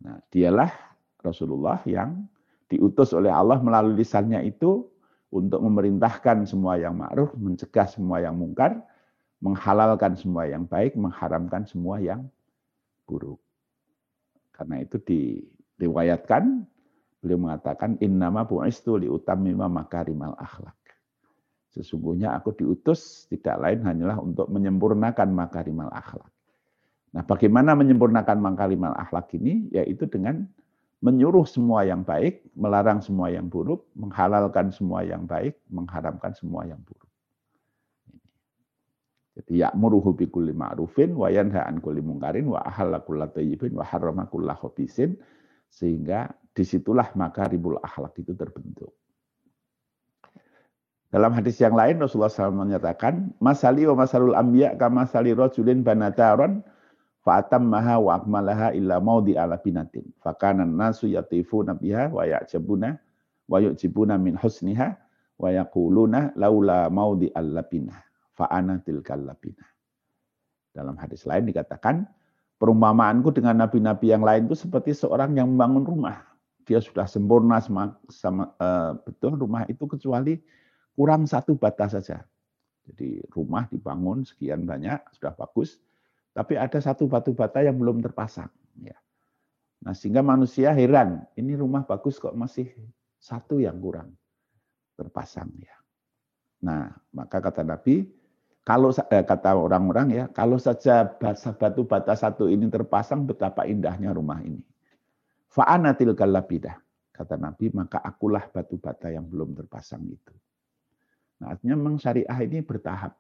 Nah, 0.06 0.22
dialah 0.30 0.70
Rasulullah 1.18 1.82
yang 1.82 2.22
diutus 2.70 3.10
oleh 3.18 3.34
Allah 3.34 3.58
melalui 3.58 3.98
lisannya 3.98 4.46
itu 4.46 4.86
untuk 5.34 5.58
memerintahkan 5.58 6.46
semua 6.46 6.78
yang 6.78 6.94
ma'ruf, 6.94 7.34
mencegah 7.34 7.90
semua 7.90 8.22
yang 8.22 8.38
mungkar, 8.38 8.78
menghalalkan 9.42 10.14
semua 10.14 10.46
yang 10.46 10.70
baik, 10.70 10.94
mengharamkan 10.94 11.66
semua 11.66 11.98
yang 11.98 12.30
buruk. 13.12 13.37
Karena 14.57 14.81
itu 14.81 14.96
diriwayatkan 15.05 16.64
beliau 17.20 17.38
mengatakan 17.38 18.01
innama 18.01 18.48
bu'istu 18.48 18.96
liutammima 18.96 19.68
makarimal 19.68 20.33
akhlak. 20.40 20.77
Sesungguhnya 21.72 22.37
aku 22.37 22.57
diutus 22.57 23.29
tidak 23.29 23.61
lain 23.61 23.85
hanyalah 23.85 24.20
untuk 24.20 24.48
menyempurnakan 24.48 25.29
makarimal 25.33 25.88
akhlak. 25.92 26.29
Nah, 27.12 27.25
bagaimana 27.25 27.77
menyempurnakan 27.77 28.40
mangkalimal 28.40 28.96
akhlak 28.96 29.33
ini? 29.37 29.68
Yaitu 29.72 30.09
dengan 30.09 30.48
menyuruh 31.01 31.44
semua 31.44 31.85
yang 31.85 32.05
baik, 32.05 32.44
melarang 32.57 33.01
semua 33.01 33.29
yang 33.29 33.48
buruk, 33.48 33.88
menghalalkan 33.96 34.72
semua 34.72 35.05
yang 35.05 35.25
baik, 35.29 35.57
mengharamkan 35.68 36.33
semua 36.33 36.64
yang 36.64 36.81
buruk. 36.85 37.01
Jadi 39.33 39.64
ya'muruhu 39.64 40.12
bi 40.12 40.29
kulli 40.29 40.53
ma'rufin 40.53 41.16
wa 41.16 41.33
yanha 41.33 41.64
an 41.64 41.81
kulli 41.81 42.05
mungkarin 42.05 42.53
wa 42.53 42.61
ahalla 42.61 43.01
kulla 43.01 43.33
thayyibin 43.33 43.73
wa 43.73 43.85
harrama 43.85 44.29
kulla 44.29 44.53
khabisin 44.53 45.16
sehingga 45.73 46.29
di 46.53 46.68
situlah 46.68 47.16
maka 47.16 47.49
ribul 47.49 47.81
akhlak 47.81 48.12
itu 48.21 48.37
terbentuk. 48.37 48.92
Dalam 51.12 51.33
hadis 51.33 51.61
yang 51.61 51.77
lain 51.77 52.01
Rasulullah 52.01 52.33
SAW 52.33 52.57
menyatakan, 52.57 53.37
Masali 53.37 53.85
wa 53.85 54.05
masalul 54.05 54.33
ambiya 54.33 54.77
kama 54.81 55.05
sali 55.05 55.37
rajulin 55.37 55.85
banataron 55.85 56.64
Fa'atam 57.23 57.71
maha 57.71 58.03
wa 58.03 58.18
akmalaha 58.18 58.75
illa 58.75 58.99
maudi 58.99 59.38
ala 59.38 59.55
binatin. 59.62 60.03
Fakanan 60.18 60.75
nasu 60.75 61.07
yatifuna 61.07 61.79
biha 61.79 62.11
wa 62.11 62.27
ya'jabuna 62.27 62.99
wa 63.47 63.62
yu'jibuna 63.62 64.18
min 64.18 64.35
husniha 64.35 64.99
wa 65.38 65.49
yaquluna 65.55 66.35
laula 66.35 66.90
maudi 66.90 67.31
allabinah. 67.31 67.95
Fa'ana 68.42 68.83
tilkal 68.83 69.22
labinah. 69.22 69.70
Dalam 70.74 70.98
hadis 70.98 71.22
lain 71.22 71.46
dikatakan, 71.46 72.02
perumpamaanku 72.59 73.31
dengan 73.31 73.62
nabi-nabi 73.62 74.11
yang 74.11 74.26
lain 74.26 74.50
itu 74.50 74.66
seperti 74.66 74.98
seorang 74.98 75.31
yang 75.38 75.46
membangun 75.46 75.87
rumah. 75.87 76.26
Dia 76.66 76.83
sudah 76.83 77.07
sempurna 77.07 77.62
sama, 77.62 77.94
sama 78.11 78.50
uh, 78.59 78.98
betul 78.98 79.38
rumah 79.38 79.62
itu 79.70 79.87
kecuali 79.87 80.42
kurang 80.98 81.31
satu 81.31 81.55
batas 81.55 81.94
saja. 81.94 82.26
Jadi 82.83 83.22
rumah 83.31 83.70
dibangun 83.70 84.26
sekian 84.26 84.66
banyak, 84.66 84.98
sudah 85.14 85.38
bagus, 85.38 85.78
tapi 86.35 86.59
ada 86.59 86.83
satu 86.83 87.07
batu 87.07 87.31
bata 87.31 87.62
yang 87.62 87.78
belum 87.78 88.02
terpasang. 88.02 88.50
Ya. 88.83 88.98
Nah 89.87 89.94
sehingga 89.94 90.26
manusia 90.26 90.74
heran, 90.74 91.31
ini 91.38 91.55
rumah 91.55 91.87
bagus 91.87 92.18
kok 92.18 92.35
masih 92.35 92.74
satu 93.22 93.62
yang 93.62 93.78
kurang 93.78 94.18
terpasang 94.98 95.50
ya. 95.62 95.78
Nah 96.66 96.90
maka 97.14 97.38
kata 97.38 97.62
Nabi, 97.62 98.21
kalau 98.62 98.94
eh, 98.94 99.27
kata 99.27 99.59
orang-orang 99.59 100.09
ya, 100.14 100.25
kalau 100.31 100.55
saja 100.55 101.03
batu 101.59 101.83
bata 101.83 102.14
satu 102.14 102.46
ini 102.46 102.70
terpasang, 102.70 103.27
betapa 103.27 103.66
indahnya 103.66 104.14
rumah 104.14 104.38
ini. 104.38 104.62
Fa'anatil 105.51 106.14
kalabidah, 106.14 106.79
kata 107.11 107.37
Nabi, 107.42 107.75
maka 107.75 107.98
akulah 107.98 108.46
batu 108.55 108.79
bata 108.79 109.11
yang 109.11 109.27
belum 109.27 109.59
terpasang 109.59 110.07
itu. 110.07 110.33
Nah, 111.42 111.59
artinya 111.59 111.75
memang 111.75 111.98
syariah 111.98 112.38
ini 112.46 112.62
bertahap. 112.62 113.18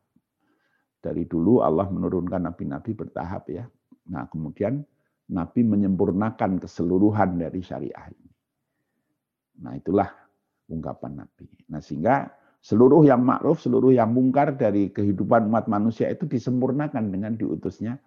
Dari 1.02 1.26
dulu 1.26 1.58
Allah 1.66 1.90
menurunkan 1.90 2.46
nabi-nabi 2.46 2.94
bertahap 2.94 3.50
ya. 3.50 3.66
Nah, 4.14 4.30
kemudian 4.30 4.78
nabi 5.34 5.66
menyempurnakan 5.66 6.62
keseluruhan 6.62 7.42
dari 7.42 7.58
syariah 7.58 8.06
ini. 8.14 8.30
Nah, 9.66 9.74
itulah 9.74 10.06
ungkapan 10.70 11.26
nabi. 11.26 11.50
Nah, 11.66 11.82
sehingga 11.82 12.30
seluruh 12.62 13.02
yang 13.02 13.26
ma'ruf, 13.26 13.60
seluruh 13.60 13.90
yang 13.90 14.14
mungkar 14.14 14.54
dari 14.54 14.94
kehidupan 14.94 15.50
umat 15.50 15.66
manusia 15.66 16.08
itu 16.08 16.30
disempurnakan 16.30 17.10
dengan 17.10 17.34
diutusnya 17.34 17.98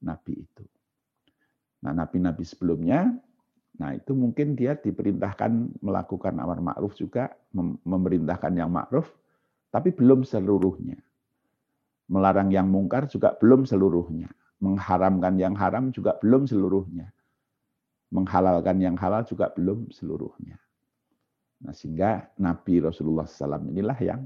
nabi 0.00 0.40
itu. 0.40 0.64
Nah, 1.84 1.92
nabi-nabi 1.96 2.44
sebelumnya 2.44 3.12
Nah, 3.80 3.96
itu 3.96 4.12
mungkin 4.12 4.52
dia 4.52 4.76
diperintahkan 4.76 5.80
melakukan 5.80 6.36
amar 6.36 6.60
ma'ruf 6.60 6.92
juga, 7.00 7.32
memerintahkan 7.88 8.52
yang 8.52 8.68
ma'ruf, 8.68 9.08
tapi 9.72 9.96
belum 9.96 10.20
seluruhnya. 10.28 11.00
Melarang 12.12 12.52
yang 12.52 12.68
mungkar 12.68 13.08
juga 13.08 13.32
belum 13.40 13.64
seluruhnya. 13.64 14.28
Mengharamkan 14.60 15.40
yang 15.40 15.56
haram 15.56 15.88
juga 15.96 16.20
belum 16.20 16.44
seluruhnya. 16.44 17.08
Menghalalkan 18.12 18.76
yang 18.84 19.00
halal 19.00 19.24
juga 19.24 19.48
belum 19.56 19.88
seluruhnya. 19.88 20.60
Nah, 21.60 21.76
sehingga 21.76 22.32
Nabi 22.40 22.80
Rasulullah 22.80 23.28
SAW 23.28 23.68
inilah 23.68 23.98
yang 24.00 24.24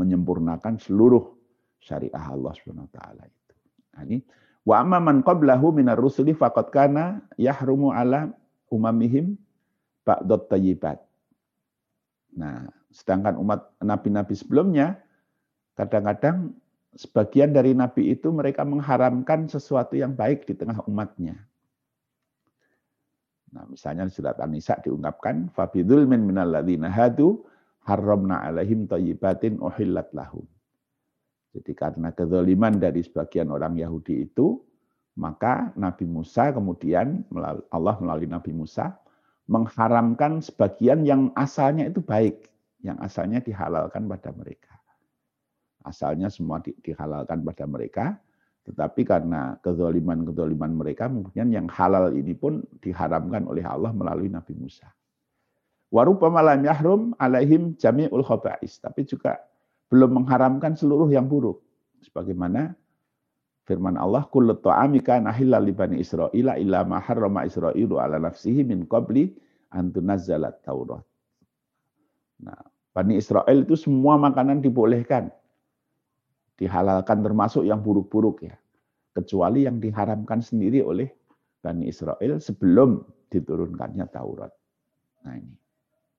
menyempurnakan 0.00 0.80
seluruh 0.80 1.36
syariah 1.76 2.24
Allah 2.24 2.52
Subhanahu 2.56 2.88
wa 2.88 2.94
taala 2.96 3.22
itu. 3.28 3.54
Nah, 3.92 4.02
ini 4.08 4.18
wa 4.64 4.76
amma 4.80 4.98
man 5.00 5.20
qablahu 5.20 5.76
minar 5.76 6.00
rusuli 6.00 6.32
faqad 6.32 6.72
kana 6.72 7.20
yahrumu 7.36 7.92
ala 7.92 8.32
umamihim 8.72 9.36
ba'dot 10.08 10.48
tayyibat. 10.48 11.04
Nah, 12.36 12.70
sedangkan 12.88 13.36
umat 13.36 13.76
nabi-nabi 13.82 14.32
sebelumnya 14.38 14.96
kadang-kadang 15.76 16.56
sebagian 16.96 17.52
dari 17.52 17.76
nabi 17.76 18.14
itu 18.14 18.32
mereka 18.32 18.64
mengharamkan 18.64 19.46
sesuatu 19.50 19.98
yang 19.98 20.16
baik 20.16 20.48
di 20.48 20.54
tengah 20.56 20.80
umatnya. 20.86 21.49
Nah, 23.50 23.66
misalnya 23.66 24.06
di 24.06 24.14
surat 24.14 24.38
An-Nisa 24.38 24.78
diungkapkan 24.78 25.50
fabidul 25.50 26.06
min 26.06 26.22
minalladzina 26.22 26.86
hadu 26.86 27.42
haramna 27.82 28.46
alaihim 28.46 28.86
thayyibatin 28.86 29.58
uhillat 29.58 30.10
lahum. 30.14 30.46
Jadi 31.50 31.74
karena 31.74 32.14
kezaliman 32.14 32.78
dari 32.78 33.02
sebagian 33.02 33.50
orang 33.50 33.74
Yahudi 33.74 34.30
itu, 34.30 34.62
maka 35.18 35.74
Nabi 35.74 36.06
Musa 36.06 36.54
kemudian 36.54 37.26
Allah 37.74 37.98
melalui 37.98 38.30
Nabi 38.30 38.54
Musa 38.54 38.94
mengharamkan 39.50 40.38
sebagian 40.38 41.02
yang 41.02 41.34
asalnya 41.34 41.90
itu 41.90 41.98
baik. 41.98 42.46
yang 42.80 42.96
asalnya 43.04 43.44
dihalalkan 43.44 44.08
pada 44.08 44.32
mereka. 44.32 44.72
Asalnya 45.84 46.32
semua 46.32 46.64
di, 46.64 46.72
dihalalkan 46.80 47.44
pada 47.44 47.64
mereka, 47.68 48.16
tetapi 48.70 49.02
karena 49.02 49.58
kezoliman-kezoliman 49.66 50.78
mereka, 50.78 51.10
kemudian 51.10 51.50
yang 51.50 51.66
halal 51.66 52.14
ini 52.14 52.38
pun 52.38 52.62
diharamkan 52.78 53.50
oleh 53.50 53.66
Allah 53.66 53.90
melalui 53.90 54.30
Nabi 54.30 54.54
Musa. 54.54 54.86
Warupa 55.90 56.30
malam 56.30 56.62
yahrum 56.62 57.18
alaihim 57.18 57.74
jami'ul 57.74 58.22
khaba'is. 58.22 58.78
Tapi 58.78 59.02
juga 59.10 59.42
belum 59.90 60.22
mengharamkan 60.22 60.78
seluruh 60.78 61.10
yang 61.10 61.26
buruk. 61.26 61.58
Sebagaimana 62.06 62.78
firman 63.66 63.98
Allah, 63.98 64.22
kullu 64.30 64.54
ta'ami 64.54 65.02
kana 65.02 65.34
halal 65.34 65.66
li 65.66 65.74
bani 65.74 65.98
Israila 65.98 66.54
illa 66.54 66.86
ma 66.86 67.02
harrama 67.02 67.42
Israilu 67.42 67.98
ala 67.98 68.22
nafsihi 68.22 68.62
min 68.62 68.86
qabli 68.86 69.34
an 69.74 69.90
tunazzalat 69.90 70.62
Taurat. 70.62 71.02
Nah, 72.38 72.70
Bani 72.90 73.18
Israel 73.18 73.62
itu 73.62 73.78
semua 73.78 74.18
makanan 74.18 74.62
dibolehkan. 74.62 75.30
Dihalalkan 76.60 77.24
termasuk 77.24 77.64
yang 77.64 77.80
buruk-buruk 77.80 78.44
ya. 78.44 78.54
Kecuali 79.16 79.64
yang 79.64 79.80
diharamkan 79.80 80.44
sendiri 80.44 80.84
oleh 80.84 81.08
Bani 81.64 81.88
Israel 81.88 82.36
sebelum 82.38 83.00
diturunkannya 83.32 84.06
Taurat. 84.12 84.52
Nah 85.24 85.34
ini. 85.40 85.56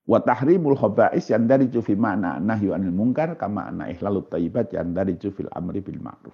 Wa 0.02 0.18
tahrimul 0.26 0.76
khaba'is 0.76 1.30
yang 1.30 1.46
dari 1.46 1.70
fi 1.70 1.94
ma'na 1.94 2.42
nahyu 2.42 2.74
anil 2.74 2.89
mungkar 2.89 3.38
kama 3.38 3.70
anna 3.70 3.86
ihlalut 3.86 4.34
tayyibat 4.34 4.74
yang 4.74 4.98
dari 4.98 5.14
fil 5.16 5.48
amri 5.54 5.80
bil 5.80 6.02
ma'ruf. 6.02 6.34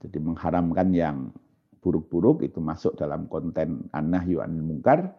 Jadi 0.00 0.16
mengharamkan 0.22 0.88
yang 0.94 1.34
buruk-buruk 1.82 2.46
itu 2.46 2.62
masuk 2.62 2.94
dalam 2.94 3.26
konten 3.26 3.90
an-nahyu 3.90 4.40
anil 4.40 4.62
mungkar 4.64 5.12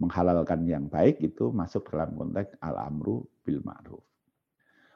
menghalalkan 0.00 0.66
yang 0.66 0.90
baik 0.90 1.22
itu 1.22 1.54
masuk 1.54 1.86
dalam 1.86 2.16
konteks 2.18 2.58
al-amru 2.64 3.22
bil 3.46 3.62
ma'ruf. 3.62 4.02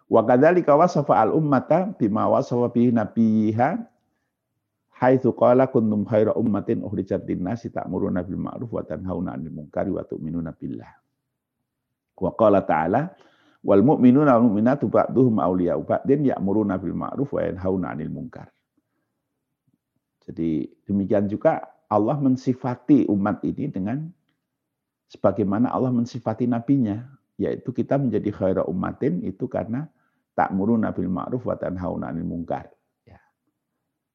Wa 0.08 0.24
kadzalika 0.24 0.72
wasafa 0.72 1.20
al-ummata 1.20 1.92
bima 2.00 2.24
wasafa 2.32 2.72
bihi 2.72 2.96
nabiyha 2.96 3.76
haitsu 4.98 5.36
qala 5.36 5.68
kuntum 5.68 6.08
khaira 6.08 6.32
ummatin 6.32 6.80
ukhrijat 6.80 7.28
lin-nasi 7.28 7.68
ta'muruna 7.68 8.24
bil 8.24 8.40
ma'ruf 8.40 8.72
wa 8.72 8.82
tanhauna 8.82 9.36
'anil 9.36 9.52
munkari 9.52 9.92
wa 9.92 10.02
tu'minuna 10.02 10.56
billah. 10.56 10.90
Wa 12.18 12.32
qala 12.34 12.64
ta'ala 12.64 13.12
wal 13.62 13.84
mu'minuna 13.84 14.40
wal 14.40 14.48
mu'minatu 14.48 14.88
ba'duhum 14.88 15.38
awliya'u 15.44 15.84
ba'din 15.84 16.24
ya'muruna 16.32 16.80
bil 16.80 16.96
ma'ruf 16.96 17.28
wa 17.36 17.44
yanhauna 17.44 17.92
'anil 17.92 18.10
munkar. 18.10 18.48
Jadi 20.24 20.72
demikian 20.88 21.28
juga 21.28 21.68
Allah 21.88 22.16
mensifati 22.16 23.04
umat 23.08 23.44
ini 23.44 23.64
dengan 23.68 24.08
sebagaimana 25.08 25.72
Allah 25.72 25.92
mensifati 25.92 26.44
nabinya, 26.44 27.00
yaitu 27.40 27.72
kita 27.76 27.96
menjadi 27.96 28.28
khaira 28.32 28.62
ummatin 28.68 29.24
itu 29.24 29.48
karena 29.48 29.88
tak 30.38 30.54
bil 30.54 31.10
ma'ruf 31.10 31.42
wa 31.42 31.58
tanhauna 31.58 32.14
'anil 32.14 32.22
munkar. 32.22 32.70
Ya. 33.02 33.18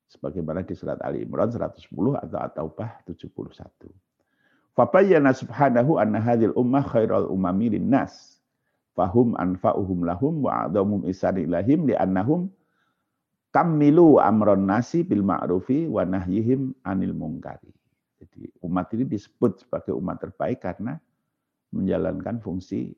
Sebagaimana 0.07 0.63
di 0.63 0.71
surat 0.71 0.95
Ali 1.03 1.27
Imran 1.27 1.51
110 1.51 1.91
atau 1.91 2.39
At-Taubah 2.39 3.03
71. 3.03 3.91
Fabayyana 4.71 5.35
subhanahu 5.35 5.99
anna 5.99 6.23
hadhil 6.23 6.55
ummah 6.55 6.87
khairal 6.87 7.27
umami 7.27 7.75
nas. 7.75 8.39
Fahum 8.95 9.35
anfa'uhum 9.35 10.07
lahum 10.07 10.47
wa 10.47 10.63
a'dhamum 10.63 11.03
isari 11.11 11.43
lahim 11.43 11.83
li'annahum 11.91 12.47
kammilu 13.51 14.21
amron 14.21 14.63
nasi 14.63 15.03
bil 15.03 15.25
ma'rufi 15.25 15.91
wa 15.91 16.07
nahyihim 16.07 16.71
anil 16.87 17.11
munkari. 17.11 17.73
Jadi 18.21 18.47
umat 18.63 18.87
ini 18.95 19.03
disebut 19.09 19.65
sebagai 19.65 19.91
umat 19.97 20.23
terbaik 20.23 20.63
karena 20.63 20.95
menjalankan 21.73 22.39
fungsi 22.39 22.93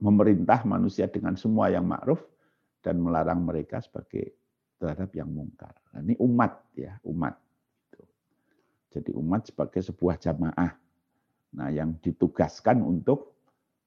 memerintah 0.00 0.62
manusia 0.68 1.08
dengan 1.08 1.34
semua 1.34 1.72
yang 1.72 1.88
ma'ruf 1.88 2.20
dan 2.80 3.00
melarang 3.00 3.44
mereka 3.44 3.80
sebagai 3.84 4.32
terhadap 4.80 5.12
yang 5.12 5.28
mungkar. 5.28 5.76
Nah, 5.92 6.00
ini 6.00 6.16
umat 6.16 6.72
ya, 6.72 6.96
umat. 7.04 7.36
Jadi 8.90 9.14
umat 9.14 9.46
sebagai 9.46 9.84
sebuah 9.84 10.18
jamaah. 10.18 10.72
Nah, 11.60 11.68
yang 11.70 12.00
ditugaskan 12.00 12.82
untuk 12.82 13.36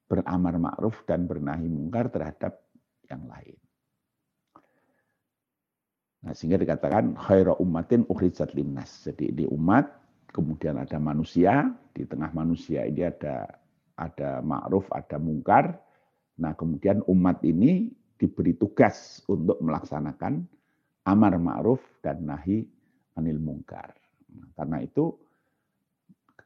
beramar 0.07 0.55
ma'ruf 0.61 1.03
dan 1.09 1.25
bernahi 1.25 1.67
mungkar 1.67 2.13
terhadap 2.13 2.61
yang 3.09 3.25
lain. 3.25 3.57
Nah, 6.23 6.31
sehingga 6.31 6.55
dikatakan 6.55 7.19
khaira 7.19 7.57
ummatin 7.59 8.07
ukhrijat 8.07 8.55
linnas. 8.55 9.03
Jadi 9.03 9.43
di 9.43 9.45
umat 9.49 9.91
kemudian 10.31 10.79
ada 10.79 10.95
manusia, 11.01 11.67
di 11.91 12.07
tengah 12.07 12.31
manusia 12.31 12.87
ini 12.87 13.03
ada 13.03 13.59
ada 13.99 14.39
ma'ruf, 14.39 14.87
ada 14.93 15.19
mungkar. 15.19 15.75
Nah, 16.39 16.55
kemudian 16.55 17.03
umat 17.11 17.43
ini 17.43 17.91
diberi 18.23 18.55
tugas 18.55 19.19
untuk 19.27 19.59
melaksanakan 19.59 20.47
amar 21.03 21.35
ma'ruf 21.35 21.83
dan 21.99 22.23
nahi 22.23 22.63
anil 23.19 23.43
mungkar. 23.43 23.91
Karena 24.55 24.79
itu 24.79 25.11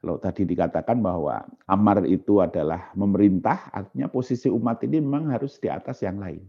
kalau 0.01 0.17
tadi 0.17 0.49
dikatakan 0.49 0.97
bahwa 0.97 1.45
amar 1.69 2.05
itu 2.09 2.41
adalah 2.41 2.89
memerintah, 2.97 3.69
artinya 3.69 4.09
posisi 4.09 4.49
umat 4.49 4.81
ini 4.81 4.97
memang 4.97 5.29
harus 5.29 5.61
di 5.61 5.69
atas 5.69 6.01
yang 6.01 6.17
lain. 6.17 6.41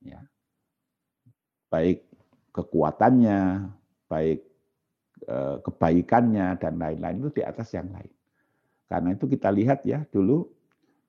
Ya. 0.00 0.24
Baik 1.68 2.04
kekuatannya, 2.56 3.68
baik 4.08 4.46
Eh, 5.26 5.56
kebaikannya 5.64 6.60
dan 6.60 6.76
lain-lain 6.76 7.24
itu 7.24 7.40
di 7.40 7.42
atas 7.42 7.72
yang 7.72 7.88
lain. 7.88 8.12
Karena 8.84 9.16
itu 9.16 9.24
kita 9.24 9.48
lihat 9.48 9.82
ya 9.82 10.04
dulu 10.12 10.44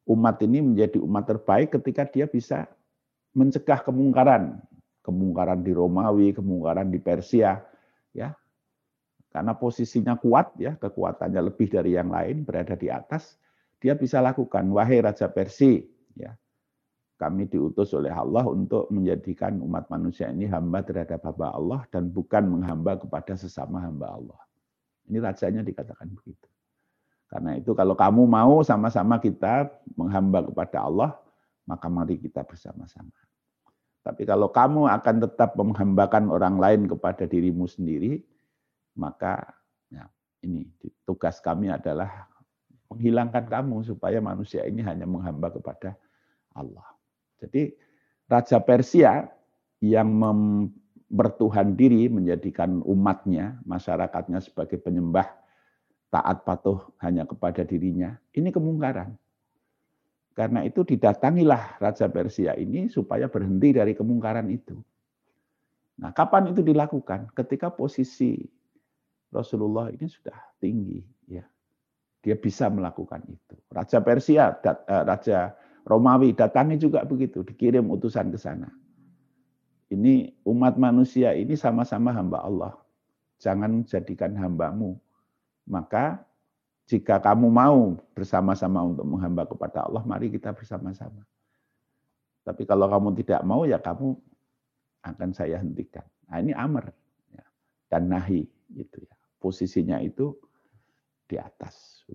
umat 0.07 0.39
ini 0.47 0.63
menjadi 0.63 0.97
umat 1.03 1.27
terbaik 1.27 1.75
ketika 1.75 2.07
dia 2.07 2.23
bisa 2.23 2.71
mencegah 3.37 3.85
kemungkaran, 3.85 4.57
kemungkaran 5.05 5.61
di 5.61 5.71
Romawi, 5.71 6.33
kemungkaran 6.33 6.89
di 6.89 6.97
Persia, 6.97 7.61
ya. 8.17 8.33
Karena 9.29 9.53
posisinya 9.53 10.17
kuat 10.17 10.57
ya, 10.57 10.73
kekuatannya 10.81 11.53
lebih 11.53 11.69
dari 11.69 11.93
yang 11.93 12.09
lain, 12.09 12.41
berada 12.41 12.73
di 12.73 12.89
atas, 12.89 13.37
dia 13.77 13.93
bisa 13.93 14.17
lakukan 14.17 14.65
wahai 14.73 15.05
raja 15.05 15.29
Persia, 15.29 15.85
ya 16.17 16.33
kami 17.17 17.49
diutus 17.49 17.91
oleh 17.97 18.13
Allah 18.13 18.45
untuk 18.45 18.87
menjadikan 18.93 19.57
umat 19.65 19.89
manusia 19.89 20.29
ini 20.29 20.45
hamba 20.45 20.85
terhadap 20.85 21.25
hamba 21.25 21.49
Allah 21.49 21.81
dan 21.89 22.13
bukan 22.13 22.45
menghamba 22.45 23.01
kepada 23.01 23.33
sesama 23.33 23.81
hamba 23.81 24.13
Allah. 24.13 24.39
Ini 25.09 25.17
rajanya 25.17 25.65
dikatakan 25.65 26.13
begitu. 26.13 26.45
Karena 27.27 27.57
itu 27.57 27.73
kalau 27.73 27.97
kamu 27.97 28.23
mau 28.29 28.61
sama-sama 28.61 29.17
kita 29.19 29.67
menghamba 29.97 30.45
kepada 30.45 30.77
Allah, 30.85 31.11
maka 31.65 31.89
mari 31.91 32.21
kita 32.21 32.45
bersama-sama. 32.45 33.11
Tapi 34.07 34.23
kalau 34.23 34.47
kamu 34.47 34.87
akan 34.87 35.15
tetap 35.27 35.59
menghambakan 35.59 36.31
orang 36.31 36.55
lain 36.55 36.87
kepada 36.87 37.27
dirimu 37.27 37.67
sendiri, 37.67 38.23
maka 38.95 39.43
ya, 39.91 40.07
ini 40.47 40.63
tugas 41.03 41.43
kami 41.43 41.67
adalah 41.67 42.31
menghilangkan 42.87 43.43
kamu 43.43 43.83
supaya 43.83 44.23
manusia 44.23 44.63
ini 44.63 44.79
hanya 44.79 45.03
menghamba 45.03 45.51
kepada 45.51 45.99
Allah. 46.55 46.87
Jadi 47.43 47.75
Raja 48.31 48.63
Persia 48.63 49.27
yang 49.83 50.07
bertuhan 51.11 51.75
diri 51.75 52.07
menjadikan 52.07 52.79
umatnya, 52.87 53.59
masyarakatnya 53.67 54.39
sebagai 54.39 54.79
penyembah 54.79 55.27
taat 56.07 56.47
patuh 56.47 56.79
hanya 57.03 57.27
kepada 57.27 57.67
dirinya, 57.67 58.15
ini 58.31 58.55
kemungkaran. 58.55 59.19
Karena 60.37 60.61
itu 60.61 60.85
didatangilah 60.85 61.81
Raja 61.81 62.05
Persia 62.13 62.53
ini 62.53 62.93
supaya 62.93 63.25
berhenti 63.25 63.73
dari 63.73 63.97
kemungkaran 63.97 64.45
itu. 64.53 64.77
Nah, 65.97 66.13
kapan 66.13 66.53
itu 66.53 66.61
dilakukan? 66.61 67.33
Ketika 67.33 67.73
posisi 67.73 68.37
Rasulullah 69.33 69.89
ini 69.89 70.05
sudah 70.05 70.37
tinggi, 70.61 71.01
ya. 71.25 71.41
Dia 72.21 72.37
bisa 72.37 72.69
melakukan 72.69 73.25
itu. 73.25 73.57
Raja 73.73 73.97
Persia, 74.05 74.53
eh, 74.61 75.03
Raja 75.09 75.57
Romawi 75.89 76.37
datangi 76.37 76.77
juga 76.77 77.01
begitu, 77.01 77.41
dikirim 77.41 77.89
utusan 77.89 78.29
ke 78.29 78.37
sana. 78.37 78.69
Ini 79.89 80.37
umat 80.45 80.77
manusia 80.77 81.33
ini 81.33 81.57
sama-sama 81.57 82.13
hamba 82.13 82.45
Allah. 82.45 82.77
Jangan 83.41 83.81
jadikan 83.89 84.37
hambamu. 84.37 85.01
Maka 85.65 86.26
jika 86.87 87.19
kamu 87.19 87.51
mau 87.51 87.99
bersama-sama 88.15 88.79
untuk 88.87 89.03
menghamba 89.03 89.43
kepada 89.43 89.83
Allah, 89.83 90.07
mari 90.07 90.31
kita 90.31 90.55
bersama-sama. 90.55 91.27
Tapi 92.47 92.63
kalau 92.63 92.87
kamu 92.87 93.11
tidak 93.19 93.43
mau, 93.43 93.67
ya 93.67 93.75
kamu 93.75 94.15
akan 95.03 95.29
saya 95.35 95.59
hentikan. 95.59 96.07
Nah, 96.31 96.39
ini 96.39 96.55
amr 96.55 96.87
ya. 97.35 97.43
dan 97.91 98.07
nahi 98.07 98.47
gitu 98.71 99.03
ya. 99.03 99.15
Posisinya 99.35 99.99
itu 99.99 100.31
di 101.27 101.35
atas. 101.35 102.07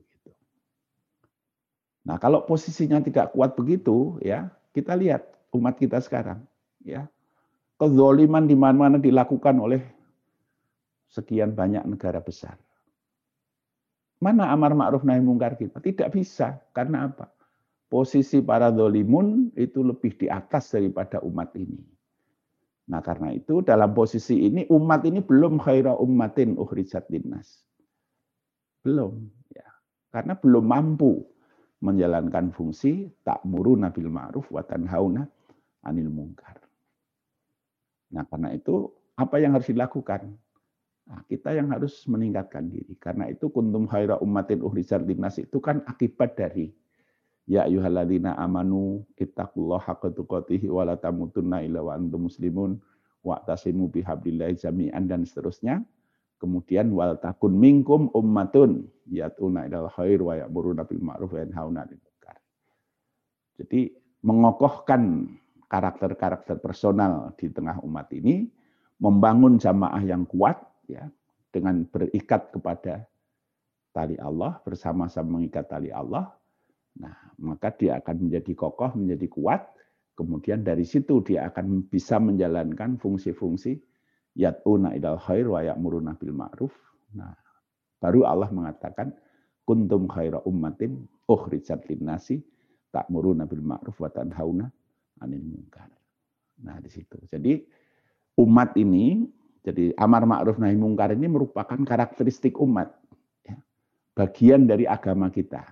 Nah, 2.02 2.18
kalau 2.18 2.42
posisinya 2.42 2.98
tidak 2.98 3.30
kuat 3.30 3.54
begitu, 3.54 4.18
ya 4.24 4.50
kita 4.74 4.98
lihat 4.98 5.22
umat 5.54 5.78
kita 5.78 6.02
sekarang, 6.02 6.42
ya 6.82 7.06
kezoliman 7.78 8.46
di 8.46 8.58
mana-mana 8.58 8.98
dilakukan 8.98 9.54
oleh 9.58 9.82
sekian 11.06 11.54
banyak 11.54 11.84
negara 11.86 12.18
besar. 12.18 12.58
Mana 14.22 14.54
amar 14.54 14.78
ma'ruf 14.78 15.02
nahi 15.02 15.18
mungkar 15.18 15.58
kita? 15.58 15.82
Tidak 15.82 16.08
bisa. 16.14 16.62
Karena 16.70 17.10
apa? 17.10 17.26
posisi 17.92 18.40
para 18.40 18.72
dolimun 18.72 19.52
itu 19.52 19.84
lebih 19.84 20.16
di 20.16 20.24
atas 20.32 20.72
daripada 20.72 21.20
umat 21.20 21.52
ini. 21.60 21.76
Nah 22.88 23.04
karena 23.04 23.36
itu 23.36 23.60
dalam 23.60 23.92
posisi 23.92 24.48
ini 24.48 24.64
umat 24.72 25.04
ini 25.04 25.20
belum 25.20 25.60
khaira 25.60 26.00
ummatin 26.00 26.56
ukhrijat 26.56 27.12
linnas. 27.12 27.68
Belum. 28.80 29.28
ya 29.52 29.68
Karena 30.08 30.32
belum 30.40 30.64
mampu 30.64 31.20
menjalankan 31.84 32.48
fungsi 32.56 33.12
tak 33.20 33.44
muru 33.44 33.76
nabil 33.76 34.08
ma'ruf 34.08 34.48
wa 34.48 34.64
tanhauna 34.64 35.28
anil 35.84 36.08
mungkar. 36.08 36.64
Nah 38.16 38.24
karena 38.24 38.56
itu 38.56 38.88
apa 39.20 39.36
yang 39.36 39.52
harus 39.52 39.68
dilakukan? 39.68 40.32
Nah, 41.02 41.20
kita 41.26 41.50
yang 41.56 41.74
harus 41.74 42.06
meningkatkan 42.06 42.70
diri. 42.70 42.94
Karena 42.94 43.26
itu 43.26 43.50
kuntum 43.50 43.90
khaira 43.90 44.22
ummatin 44.22 44.62
ukhrijat 44.62 45.02
linnas 45.02 45.42
itu 45.42 45.58
kan 45.58 45.82
akibat 45.86 46.38
dari 46.38 46.70
Ya 47.50 47.66
ayyuhalladzina 47.66 48.38
amanu 48.38 49.02
ittaqullaha 49.18 49.98
haqqa 49.98 50.14
tuqatih 50.14 50.62
wa 50.70 50.86
la 50.86 50.94
tamutunna 50.94 51.58
illa 51.66 51.82
wa 51.82 51.98
antum 51.98 52.30
muslimun 52.30 52.78
wa 53.26 53.42
tasimu 53.42 53.90
bihablillahi 53.90 54.54
jami'an 54.62 55.10
dan 55.10 55.26
seterusnya. 55.26 55.82
Kemudian 56.38 56.90
wal 56.94 57.18
takun 57.18 57.54
minkum 57.58 58.10
ummatun 58.14 58.86
yatuna 59.10 59.66
ilal 59.66 59.90
khair 59.90 60.22
wa 60.22 60.38
ya'muruna 60.38 60.86
bil 60.86 61.02
ma'ruf 61.02 61.34
wa 61.34 61.38
yanhauna 61.42 61.86
'anil 61.86 61.98
munkar. 62.02 62.38
Jadi 63.58 63.94
mengokohkan 64.22 65.34
karakter-karakter 65.66 66.62
personal 66.62 67.34
di 67.38 67.50
tengah 67.50 67.82
umat 67.82 68.10
ini, 68.14 68.50
membangun 69.02 69.58
jamaah 69.58 70.02
yang 70.02 70.26
kuat 70.30 70.62
ya 70.88 71.06
dengan 71.52 71.84
berikat 71.86 72.54
kepada 72.54 73.04
tali 73.92 74.16
Allah, 74.16 74.58
bersama-sama 74.64 75.40
mengikat 75.40 75.68
tali 75.68 75.92
Allah, 75.92 76.32
Nah, 77.00 77.14
maka 77.40 77.72
dia 77.72 77.96
akan 78.02 78.28
menjadi 78.28 78.52
kokoh, 78.52 78.92
menjadi 78.98 79.26
kuat. 79.32 79.62
Kemudian 80.12 80.60
dari 80.60 80.84
situ 80.84 81.24
dia 81.24 81.48
akan 81.48 81.88
bisa 81.88 82.20
menjalankan 82.20 83.00
fungsi-fungsi 83.00 83.80
yat'una 84.36 84.92
idal 84.92 85.16
khair 85.16 85.48
wa 85.48 85.64
ya'muruna 85.64 86.12
bil 86.20 86.36
ma'ruf. 86.36 86.74
Nah, 87.16 87.32
baru 87.96 88.28
Allah 88.28 88.52
mengatakan 88.52 89.16
kuntum 89.64 90.04
khaira 90.12 90.44
ummatin 90.44 91.08
ukhrijat 91.24 91.88
linnasi 91.88 92.44
ta'muruna 92.92 93.48
bil 93.48 93.64
ma'ruf 93.64 93.96
wa 93.96 94.12
tanhauna 94.12 94.68
'anil 95.24 95.44
munkar. 95.48 95.88
Nah, 96.60 96.76
di 96.76 96.92
situ. 96.92 97.16
Jadi 97.24 97.56
umat 98.36 98.76
ini 98.76 99.24
jadi 99.62 99.94
amar 99.94 100.26
ma'ruf 100.26 100.58
nahi 100.58 100.74
mungkar 100.74 101.14
ini 101.14 101.30
merupakan 101.30 101.78
karakteristik 101.78 102.58
umat. 102.58 102.90
Ya. 103.46 103.62
Bagian 104.18 104.66
dari 104.66 104.90
agama 104.90 105.30
kita. 105.30 105.62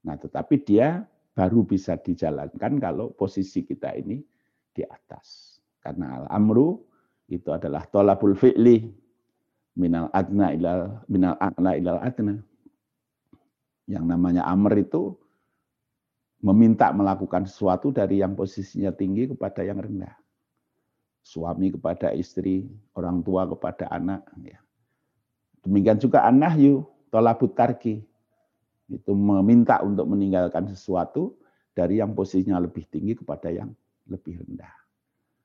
Nah, 0.00 0.16
tetapi 0.16 0.64
dia 0.64 1.04
baru 1.36 1.60
bisa 1.64 1.96
dijalankan 2.00 2.80
kalau 2.80 3.12
posisi 3.12 3.64
kita 3.68 3.92
ini 4.00 4.24
di 4.72 4.82
atas. 4.84 5.60
Karena 5.80 6.24
al-amru 6.24 6.80
itu 7.28 7.48
adalah 7.52 7.84
tolabul 7.88 8.36
fi'li 8.36 8.88
minal 9.76 10.08
adna 10.12 10.52
ilal 10.56 11.04
minal 11.08 11.36
a'la 11.36 11.72
ilal 11.76 12.00
adna. 12.00 12.36
Yang 13.88 14.04
namanya 14.08 14.42
amr 14.48 14.80
itu 14.80 15.16
meminta 16.40 16.88
melakukan 16.96 17.44
sesuatu 17.44 17.92
dari 17.92 18.24
yang 18.24 18.32
posisinya 18.32 18.92
tinggi 18.96 19.28
kepada 19.28 19.60
yang 19.60 19.80
rendah. 19.84 20.19
Suami 21.30 21.70
kepada 21.70 22.10
istri, 22.10 22.66
orang 22.98 23.22
tua 23.22 23.46
kepada 23.46 23.86
anak. 23.94 24.26
Ya. 24.42 24.58
Demikian 25.62 26.02
juga 26.02 26.26
an-nahyu, 26.26 26.82
tolabut 27.14 27.54
tarki 27.54 28.02
itu 28.90 29.12
meminta 29.14 29.78
untuk 29.86 30.10
meninggalkan 30.10 30.66
sesuatu 30.66 31.38
dari 31.70 32.02
yang 32.02 32.18
posisinya 32.18 32.58
lebih 32.58 32.82
tinggi 32.90 33.14
kepada 33.14 33.46
yang 33.46 33.70
lebih 34.10 34.42
rendah. 34.42 34.74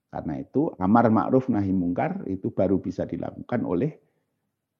Karena 0.09 0.41
itu 0.41 0.73
amar 0.81 1.13
ma'ruf 1.13 1.53
nahi 1.53 1.69
mungkar 1.69 2.25
itu 2.25 2.49
baru 2.49 2.81
bisa 2.81 3.05
dilakukan 3.05 3.61
oleh 3.61 3.93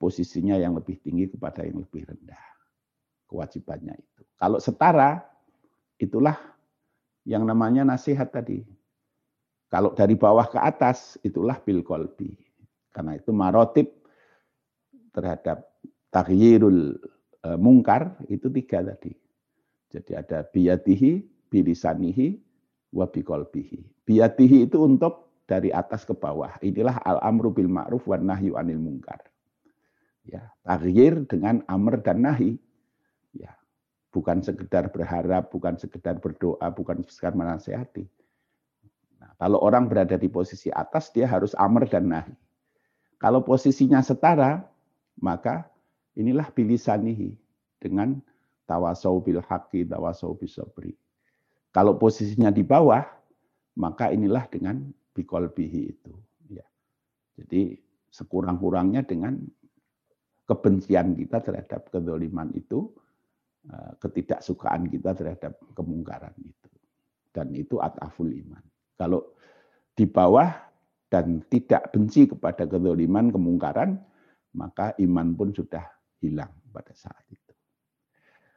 posisinya 0.02 0.58
yang 0.58 0.74
lebih 0.74 0.98
tinggi 1.06 1.30
kepada 1.30 1.62
yang 1.62 1.86
lebih 1.86 2.10
rendah. 2.10 2.42
Kewajibannya 3.30 3.94
itu. 3.94 4.22
Kalau 4.42 4.58
setara, 4.58 5.22
itulah 6.02 6.38
yang 7.30 7.46
namanya 7.46 7.86
nasihat 7.86 8.34
tadi. 8.34 8.66
Kalau 9.76 9.92
dari 9.92 10.16
bawah 10.16 10.48
ke 10.48 10.56
atas, 10.56 11.20
itulah 11.20 11.60
bil 11.60 11.84
kolbi. 11.84 12.32
Karena 12.96 13.20
itu 13.20 13.36
marotib 13.36 13.92
terhadap 15.12 15.68
taghyirul 16.16 16.96
Eh, 17.46 17.60
mungkar 17.62 18.18
itu 18.26 18.50
tiga 18.50 18.82
tadi. 18.82 19.14
Jadi 19.94 20.12
ada 20.18 20.42
biyatihi, 20.50 21.22
bilisanihi, 21.54 22.42
wabikolbihi. 22.90 24.02
Biyatihi 24.02 24.66
itu 24.66 24.82
untuk 24.82 25.46
dari 25.46 25.70
atas 25.70 26.10
ke 26.10 26.18
bawah. 26.18 26.58
Inilah 26.66 26.98
al-amru 27.06 27.54
bil 27.54 27.70
ma'ruf 27.70 28.10
wa 28.10 28.18
nahyu 28.18 28.58
anil 28.58 28.82
mungkar. 28.82 29.22
Ya, 30.26 30.50
taghir 30.66 31.30
dengan 31.30 31.62
amr 31.70 32.02
dan 32.02 32.26
nahi. 32.26 32.58
Ya, 33.30 33.54
bukan 34.10 34.42
sekedar 34.42 34.90
berharap, 34.90 35.54
bukan 35.54 35.78
sekedar 35.78 36.18
berdoa, 36.18 36.66
bukan 36.74 37.06
sekedar 37.06 37.38
menasehati. 37.38 38.10
Nah, 39.26 39.34
kalau 39.42 39.58
orang 39.66 39.90
berada 39.90 40.22
di 40.22 40.30
posisi 40.30 40.70
atas, 40.70 41.10
dia 41.10 41.26
harus 41.26 41.58
amr 41.58 41.90
dan 41.90 42.14
nahi. 42.14 42.36
Kalau 43.18 43.42
posisinya 43.42 44.06
setara, 44.06 44.62
maka 45.18 45.66
Inilah 46.16 46.48
bilisanihi 46.48 47.36
dengan 47.76 48.16
tawasau 48.64 49.20
bil 49.20 49.44
haqi, 49.44 49.84
tawasau 49.84 50.40
bisabri. 50.40 50.96
Kalau 51.76 52.00
posisinya 52.00 52.56
di 52.56 52.64
bawah, 52.64 53.04
maka 53.76 54.16
inilah 54.16 54.48
dengan 54.48 54.80
bikolbihi 55.12 55.82
itu. 55.92 56.16
Ya. 56.48 56.64
Jadi 57.36 57.76
sekurang-kurangnya 58.16 59.04
dengan 59.04 59.44
kebencian 60.48 61.20
kita 61.20 61.44
terhadap 61.44 61.92
kedoliman 61.92 62.56
itu, 62.56 62.96
eh, 63.68 63.92
ketidaksukaan 64.00 64.88
kita 64.88 65.12
terhadap 65.20 65.60
kemungkaran 65.76 66.32
itu. 66.40 66.72
Dan 67.36 67.52
itu 67.52 67.76
ataful 67.84 68.32
iman. 68.32 68.64
Kalau 68.96 69.36
di 69.96 70.08
bawah 70.08 70.52
dan 71.08 71.44
tidak 71.48 71.92
benci 71.96 72.28
kepada 72.28 72.68
kedoliman, 72.68 73.32
kemungkaran, 73.32 74.00
maka 74.56 74.96
iman 75.00 75.36
pun 75.36 75.52
sudah 75.52 75.84
hilang 76.20 76.52
pada 76.72 76.96
saat 76.96 77.24
itu. 77.32 77.54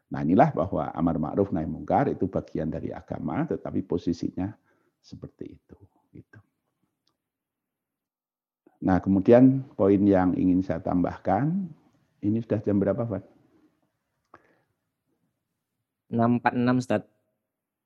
Nah 0.09 0.25
inilah 0.25 0.51
bahwa 0.57 0.89
amar 0.97 1.21
ma'ruf 1.21 1.53
nahi 1.53 1.69
mungkar 1.69 2.09
itu 2.09 2.27
bagian 2.27 2.73
dari 2.73 2.95
agama, 2.95 3.45
tetapi 3.45 3.85
posisinya 3.85 4.49
seperti 4.99 5.45
itu. 5.53 5.77
Gitu. 6.09 6.41
Nah 8.83 8.99
kemudian 9.05 9.69
poin 9.77 10.01
yang 10.01 10.33
ingin 10.33 10.65
saya 10.65 10.81
tambahkan, 10.81 11.69
ini 12.25 12.41
sudah 12.41 12.59
jam 12.65 12.81
berapa 12.81 13.05
Pak? 13.05 13.25
646 16.09 16.83
Ustaz. 16.83 17.03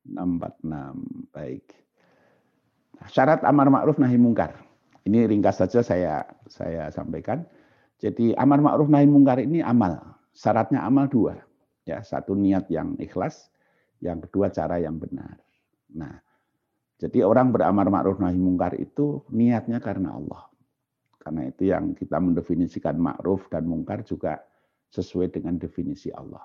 646, 0.07 1.35
baik. 1.35 1.67
Syarat 3.09 3.43
amar 3.43 3.71
ma'ruf 3.73 3.99
nahi 3.99 4.19
mungkar. 4.21 4.55
Ini 5.03 5.27
ringkas 5.27 5.59
saja 5.59 5.83
saya 5.83 6.23
saya 6.47 6.91
sampaikan. 6.95 7.43
Jadi 7.99 8.35
amar 8.39 8.63
ma'ruf 8.63 8.91
nahi 8.91 9.07
mungkar 9.07 9.43
ini 9.43 9.63
amal. 9.63 9.99
Syaratnya 10.35 10.83
amal 10.83 11.11
dua. 11.11 11.39
Ya, 11.83 11.99
satu 12.03 12.39
niat 12.39 12.71
yang 12.71 12.95
ikhlas, 13.03 13.51
yang 13.99 14.23
kedua 14.23 14.55
cara 14.55 14.79
yang 14.79 15.03
benar. 15.03 15.43
Nah, 15.91 16.23
jadi 17.03 17.27
orang 17.27 17.51
beramar 17.51 17.91
ma'ruf 17.91 18.23
nahi 18.23 18.39
mungkar 18.39 18.79
itu 18.79 19.27
niatnya 19.35 19.83
karena 19.83 20.15
Allah. 20.15 20.47
Karena 21.19 21.51
itu 21.51 21.71
yang 21.71 21.95
kita 21.99 22.19
mendefinisikan 22.23 22.95
ma'ruf 22.99 23.51
dan 23.51 23.67
mungkar 23.67 24.07
juga 24.07 24.39
sesuai 24.95 25.35
dengan 25.35 25.59
definisi 25.59 26.15
Allah. 26.15 26.43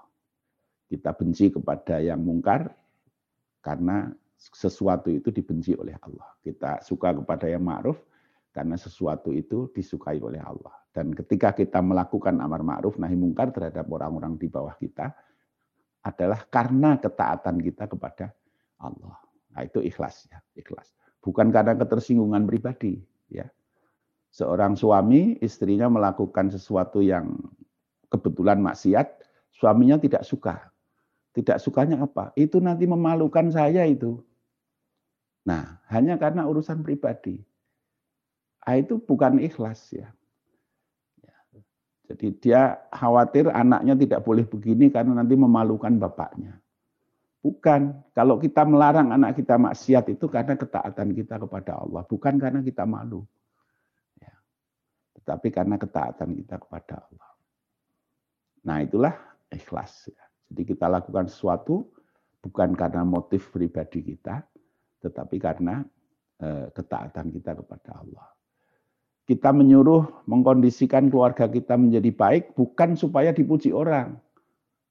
Kita 0.88 1.14
benci 1.14 1.54
kepada 1.54 2.02
yang 2.02 2.24
mungkar 2.26 2.74
karena 3.62 4.10
sesuatu 4.38 5.10
itu 5.10 5.34
dibenci 5.34 5.74
oleh 5.74 5.98
Allah. 6.06 6.30
Kita 6.40 6.86
suka 6.86 7.12
kepada 7.18 7.50
yang 7.50 7.66
ma'ruf 7.66 7.98
karena 8.54 8.78
sesuatu 8.78 9.34
itu 9.34 9.70
disukai 9.74 10.22
oleh 10.22 10.40
Allah. 10.42 10.74
Dan 10.94 11.14
ketika 11.14 11.54
kita 11.54 11.82
melakukan 11.82 12.38
amar 12.42 12.62
ma'ruf 12.62 12.98
nahi 13.02 13.18
mungkar 13.18 13.50
terhadap 13.54 13.90
orang-orang 13.90 14.38
di 14.38 14.50
bawah 14.50 14.74
kita 14.78 15.14
adalah 16.06 16.42
karena 16.48 16.98
ketaatan 16.98 17.62
kita 17.62 17.90
kepada 17.90 18.34
Allah. 18.82 19.18
Nah, 19.54 19.62
itu 19.66 19.82
ikhlas 19.82 20.30
ya, 20.30 20.38
ikhlas. 20.54 20.94
Bukan 21.22 21.50
karena 21.50 21.74
ketersinggungan 21.74 22.46
pribadi, 22.46 23.02
ya. 23.28 23.50
Seorang 24.30 24.78
suami 24.78 25.42
istrinya 25.42 25.90
melakukan 25.90 26.54
sesuatu 26.54 27.02
yang 27.02 27.36
kebetulan 28.14 28.62
maksiat, 28.62 29.08
suaminya 29.50 29.98
tidak 29.98 30.24
suka. 30.24 30.70
Tidak 31.34 31.58
sukanya 31.62 32.06
apa? 32.06 32.34
Itu 32.34 32.58
nanti 32.58 32.90
memalukan 32.90 33.50
saya 33.54 33.86
itu. 33.86 34.22
Nah, 35.48 35.80
hanya 35.88 36.20
karena 36.20 36.44
urusan 36.44 36.84
pribadi. 36.84 37.40
Itu 38.68 39.00
bukan 39.00 39.40
ikhlas 39.40 39.96
ya. 39.96 40.12
Jadi 42.08 42.40
dia 42.40 42.80
khawatir 42.92 43.52
anaknya 43.52 43.96
tidak 43.96 44.24
boleh 44.24 44.48
begini 44.48 44.88
karena 44.88 45.24
nanti 45.24 45.36
memalukan 45.36 45.92
bapaknya. 46.00 46.56
Bukan. 47.44 47.96
Kalau 48.16 48.40
kita 48.40 48.64
melarang 48.64 49.12
anak 49.12 49.40
kita 49.40 49.60
maksiat 49.60 50.16
itu 50.16 50.28
karena 50.32 50.56
ketaatan 50.56 51.12
kita 51.16 51.36
kepada 51.40 51.80
Allah, 51.80 52.04
bukan 52.08 52.40
karena 52.40 52.64
kita 52.64 52.88
malu. 52.88 53.28
Ya. 54.20 54.36
Tetapi 55.20 55.48
karena 55.52 55.76
ketaatan 55.76 56.32
kita 56.36 56.56
kepada 56.64 57.08
Allah. 57.08 57.30
Nah 58.68 58.78
itulah 58.84 59.16
ikhlas. 59.52 60.08
Ya. 60.08 60.24
Jadi 60.48 60.76
kita 60.76 60.88
lakukan 60.88 61.28
sesuatu 61.28 61.92
bukan 62.40 62.72
karena 62.72 63.04
motif 63.04 63.52
pribadi 63.52 64.16
kita, 64.16 64.48
tetapi 65.04 65.38
karena 65.38 65.86
eh, 66.42 66.68
ketaatan 66.74 67.34
kita 67.34 67.58
kepada 67.58 68.02
Allah. 68.02 68.28
Kita 69.28 69.52
menyuruh 69.52 70.24
mengkondisikan 70.24 71.12
keluarga 71.12 71.52
kita 71.52 71.76
menjadi 71.76 72.16
baik 72.16 72.56
bukan 72.56 72.96
supaya 72.96 73.36
dipuji 73.36 73.76
orang, 73.76 74.16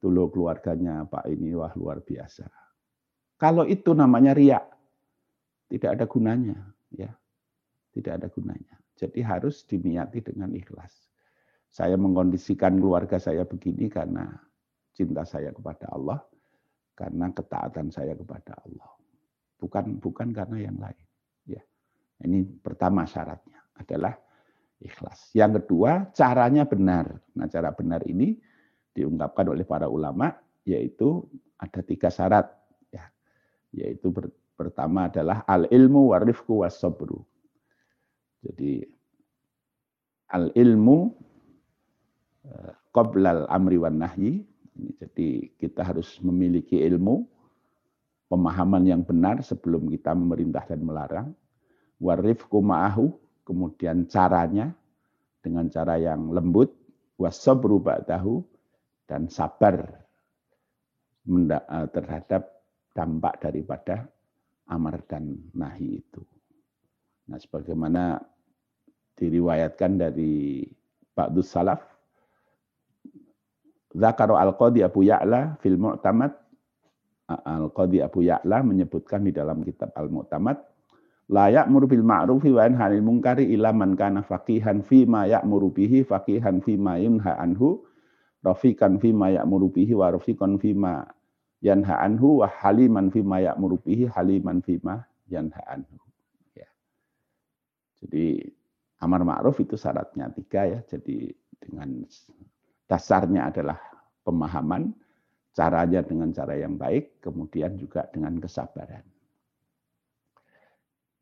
Dulu 0.07 0.28
keluarganya 0.28 1.09
Pak 1.09 1.24
ini 1.26 1.57
wah 1.57 1.72
luar 1.72 2.04
biasa. 2.04 2.46
Kalau 3.40 3.64
itu 3.66 3.90
namanya 3.90 4.36
riak, 4.36 4.64
tidak 5.66 5.98
ada 5.98 6.04
gunanya, 6.09 6.57
ya. 6.92 7.12
Tidak 7.90 8.12
ada 8.12 8.28
gunanya. 8.28 8.76
Jadi 8.96 9.24
harus 9.24 9.64
diniati 9.64 10.20
dengan 10.20 10.52
ikhlas. 10.52 11.09
Saya 11.72 11.96
mengkondisikan 11.96 12.76
keluarga 12.76 13.18
saya 13.18 13.44
begini 13.44 13.88
karena 13.88 14.30
cinta 14.94 15.24
saya 15.24 15.52
kepada 15.52 15.88
Allah, 15.92 16.20
karena 16.96 17.32
ketaatan 17.32 17.88
saya 17.92 18.14
kepada 18.16 18.57
Allah. 18.62 18.90
Bukan 19.57 19.96
bukan 19.98 20.36
karena 20.36 20.68
yang 20.68 20.76
lain, 20.76 21.07
ya. 21.48 21.62
Ini 22.24 22.44
pertama 22.61 23.09
syaratnya 23.09 23.61
adalah 23.76 24.12
ikhlas. 24.80 25.32
Yang 25.32 25.64
kedua, 25.64 26.12
caranya 26.12 26.68
benar. 26.68 27.16
Nah, 27.32 27.48
cara 27.48 27.72
benar 27.72 28.04
ini 28.04 28.36
diungkapkan 28.96 29.52
oleh 29.52 29.68
para 29.68 29.92
ulama 29.92 30.32
yaitu 30.64 31.28
ada 31.61 31.84
tiga 31.84 32.09
syarat 32.09 32.48
ya 32.88 33.04
yaitu 33.76 34.09
pertama 34.57 35.12
adalah 35.12 35.44
al 35.44 35.68
ilmu 35.68 36.16
warifku 36.16 36.64
wasobru 36.64 37.20
jadi 38.40 38.88
al 40.32 40.48
ilmu 40.57 41.12
eh, 42.48 42.72
qoblal 42.90 43.44
amri 43.52 43.76
wan 43.76 44.00
nahyi 44.00 44.48
jadi 44.96 45.52
kita 45.61 45.84
harus 45.84 46.16
memiliki 46.24 46.80
ilmu 46.80 47.28
pemahaman 48.27 48.83
yang 48.87 49.03
benar 49.07 49.41
sebelum 49.43 49.87
kita 49.91 50.14
memerintah 50.14 50.66
dan 50.66 50.81
melarang 50.83 51.29
warifku 52.03 52.61
ma'ahu 52.61 53.12
kemudian 53.47 54.05
caranya 54.11 54.74
dengan 55.41 55.70
cara 55.70 55.97
yang 55.97 56.35
lembut 56.35 56.74
wasabru 57.16 57.79
ba'dahu 57.79 58.43
dan 59.07 59.31
sabar 59.31 60.03
eh, 61.31 61.87
terhadap 61.95 62.43
dampak 62.93 63.39
daripada 63.39 64.11
amar 64.66 65.05
dan 65.07 65.39
nahi 65.55 66.03
itu. 66.03 66.22
Nah, 67.31 67.39
sebagaimana 67.39 68.18
diriwayatkan 69.14 69.93
dari 69.99 70.66
Ba'dus 71.14 71.49
Salaf, 71.55 71.83
Zakaro 73.97 74.37
Al-Qadi 74.37 74.85
Abu 74.85 75.07
Ya'la 75.07 75.57
fil 75.62 75.79
Mu'tamad, 75.81 76.35
Al-Qadi 77.27 78.03
Abu 78.03 78.22
Ya'la 78.22 78.62
menyebutkan 78.62 79.27
di 79.27 79.35
dalam 79.35 79.66
kitab 79.66 79.91
Al-Mu'tamad, 79.99 80.62
layak 81.27 81.66
murubil 81.66 82.07
ma'rufi 82.07 82.55
wa 82.55 82.62
anil 82.62 83.03
mungkari 83.03 83.51
ila 83.55 83.74
man 83.74 83.99
kana 83.99 84.22
faqihan 84.22 84.87
fi 84.87 85.03
ma 85.03 85.27
ya'muru 85.27 85.74
bihi 85.74 86.07
faqihan 86.07 86.62
fi 86.62 86.79
ma 86.79 86.95
yunha 87.03 87.35
anhu 87.43 87.83
rafikan 88.47 89.03
fima 89.03 89.35
ya'muru 89.35 89.74
bihi 89.74 89.91
wa 89.99 90.14
rafikan 90.14 90.55
fima 90.62 91.03
yanha 91.59 91.99
anhu 91.99 92.47
wa 92.47 92.47
haliman 92.47 93.11
fima 93.11 93.43
ya'muru 93.43 93.83
bihi 93.83 94.07
haliman 94.07 94.62
fima 94.62 95.03
yanha 95.27 95.59
anhu. 95.66 95.99
Ya. 96.55 96.70
Jadi 97.99 98.47
amar 99.03 99.27
ma'ruf 99.27 99.59
itu 99.59 99.74
syaratnya 99.74 100.31
tiga 100.31 100.62
ya. 100.62 100.79
Jadi 100.87 101.35
dengan 101.59 102.07
dasarnya 102.87 103.51
adalah 103.51 103.83
pemahaman, 104.22 104.95
caranya 105.57 106.04
dengan 106.04 106.28
cara 106.36 106.52
yang 106.61 106.76
baik, 106.76 107.24
kemudian 107.24 107.80
juga 107.80 108.04
dengan 108.12 108.36
kesabaran. 108.36 109.02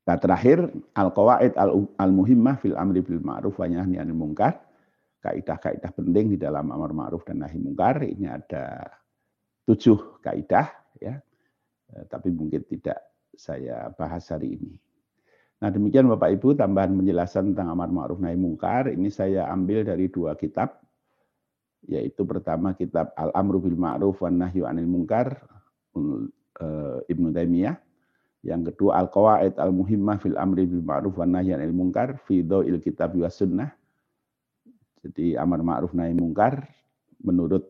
Nah 0.05 0.16
terakhir, 0.20 0.68
al-qawaid 0.93 1.55
al-muhimmah 1.97 2.59
fil 2.61 2.76
amri 2.76 3.01
bil 3.01 3.22
ma'ruf 3.22 3.57
wa 3.57 3.64
nahyi 3.70 3.97
anil 3.97 4.18
munkar 4.18 4.61
kaidah-kaidah 5.24 5.89
penting 5.97 6.37
di 6.37 6.39
dalam 6.39 6.68
amar 6.68 6.93
ma'ruf 6.93 7.24
dan 7.24 7.41
nahi 7.41 7.57
mungkar. 7.57 8.05
Ini 8.05 8.28
ada 8.28 8.85
tujuh 9.64 10.20
kaidah, 10.20 10.68
ya. 11.01 11.16
Eh, 11.97 12.05
tapi 12.12 12.28
mungkin 12.28 12.61
tidak 12.68 13.01
saya 13.32 13.89
bahas 13.97 14.28
hari 14.28 14.61
ini. 14.61 14.76
Nah 15.64 15.72
demikian 15.72 16.05
Bapak 16.12 16.37
Ibu 16.37 16.61
tambahan 16.61 16.93
penjelasan 16.93 17.57
tentang 17.57 17.72
amar 17.72 17.89
ma'ruf 17.89 18.20
nahi 18.20 18.37
mungkar. 18.37 18.93
Ini 18.93 19.09
saya 19.09 19.49
ambil 19.49 19.89
dari 19.89 20.12
dua 20.12 20.37
kitab, 20.37 20.84
yaitu 21.89 22.24
pertama 22.24 22.72
kitab 22.72 23.12
Al-Amru 23.16 23.61
bil 23.64 23.76
Ma'ruf 23.76 24.20
wan 24.24 24.41
Nahyu 24.41 24.64
anil 24.64 24.89
Mungkar 24.89 25.41
eh, 25.97 26.99
Ibnu 27.11 27.28
Taimiyah. 27.32 27.76
Yang 28.45 28.76
kedua 28.76 29.01
Al-Qawaid 29.01 29.57
Al-Muhimmah 29.57 30.20
fil 30.20 30.37
Amri 30.37 30.68
bil 30.68 30.85
Ma'ruf 30.85 31.16
wan 31.16 31.32
Nahyi 31.32 31.57
anil 31.57 31.72
Mungkar 31.72 32.20
fi 32.28 32.45
il 32.45 32.78
Kitab 32.80 33.16
wa 33.16 33.32
Sunnah 33.32 33.72
jadi 35.05 35.37
amar 35.37 35.61
ma'ruf 35.61 35.93
nahi 35.93 36.16
mungkar 36.16 36.64
menurut 37.20 37.68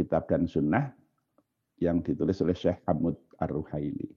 kitab 0.00 0.24
dan 0.24 0.48
sunnah 0.48 0.96
yang 1.76 2.00
ditulis 2.00 2.40
oleh 2.40 2.56
Syekh 2.56 2.80
Hamud 2.88 3.20
Ar-Ruhaili. 3.36 4.08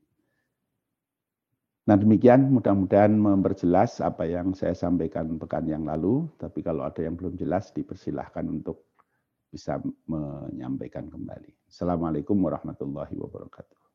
Nah 1.91 1.99
demikian 1.99 2.47
mudah-mudahan 2.51 3.11
memperjelas 3.19 3.99
apa 3.99 4.23
yang 4.27 4.55
saya 4.55 4.71
sampaikan 4.71 5.35
pekan 5.35 5.67
yang 5.67 5.83
lalu. 5.83 6.23
Tapi 6.39 6.63
kalau 6.63 6.87
ada 6.87 7.03
yang 7.03 7.19
belum 7.19 7.35
jelas 7.35 7.75
dipersilahkan 7.75 8.47
untuk 8.47 8.86
bisa 9.47 9.79
menyampaikan 10.05 11.07
kembali. 11.07 11.71
Assalamualaikum 11.71 12.35
warahmatullahi 12.37 13.15
wabarakatuh. 13.15 13.86